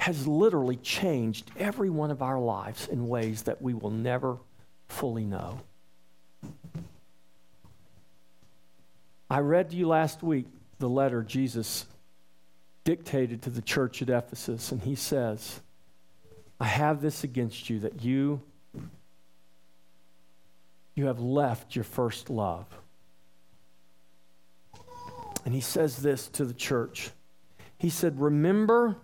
[0.05, 4.37] has literally changed every one of our lives in ways that we will never
[4.87, 5.59] fully know.
[9.31, 10.45] I read to you last week
[10.77, 11.87] the letter Jesus
[12.83, 15.59] dictated to the church at Ephesus, and he says,
[16.59, 18.43] I have this against you that you
[20.93, 22.67] you have left your first love.
[25.45, 27.09] And he says this to the church.
[27.79, 28.97] He said, Remember,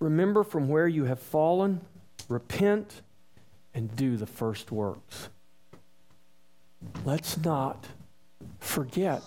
[0.00, 1.80] remember from where you have fallen,
[2.28, 3.02] repent,
[3.74, 5.28] and do the first works.
[7.04, 7.86] Let's not
[8.58, 9.22] forget.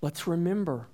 [0.00, 0.86] Let's remember.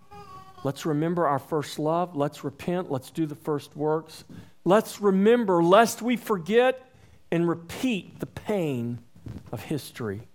[0.65, 2.17] Let's remember our first love.
[2.17, 2.91] Let's repent.
[2.91, 4.25] Let's do the first works.
[4.65, 6.89] Let's remember, lest we forget
[7.31, 9.01] and repeat the pain
[9.51, 10.29] of history.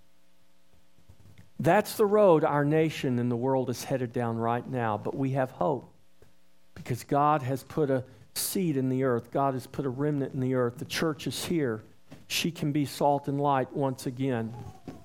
[1.60, 5.32] That's the road our nation and the world is headed down right now, but we
[5.32, 5.92] have hope
[6.76, 8.04] because God has put a
[8.36, 9.32] seed in the earth.
[9.32, 10.78] God has put a remnant in the earth.
[10.78, 11.84] The church is here.
[12.28, 14.54] She can be salt and light once again.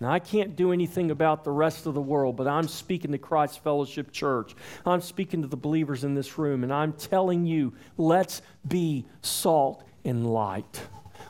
[0.01, 3.19] Now, I can't do anything about the rest of the world, but I'm speaking to
[3.19, 4.55] Christ Fellowship Church.
[4.85, 9.85] I'm speaking to the believers in this room, and I'm telling you, let's be salt
[10.05, 10.83] and light.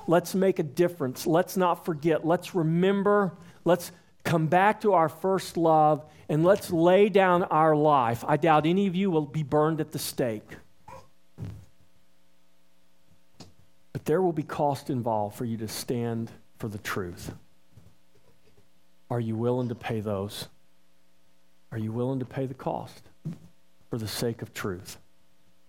[0.06, 1.26] Let's make a difference.
[1.26, 2.26] Let's not forget.
[2.26, 3.36] Let's remember.
[3.64, 3.92] Let's
[4.24, 8.24] come back to our first love and let's lay down our life.
[8.26, 10.48] I doubt any of you will be burned at the stake.
[13.92, 17.34] But there will be cost involved for you to stand for the truth.
[19.10, 20.48] Are you willing to pay those?
[21.70, 23.02] Are you willing to pay the cost
[23.90, 24.98] for the sake of truth?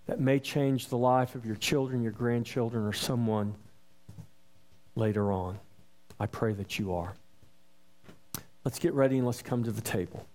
[0.05, 3.55] That may change the life of your children, your grandchildren, or someone
[4.95, 5.59] later on.
[6.19, 7.13] I pray that you are.
[8.65, 10.25] Let's get ready and let's come to the table.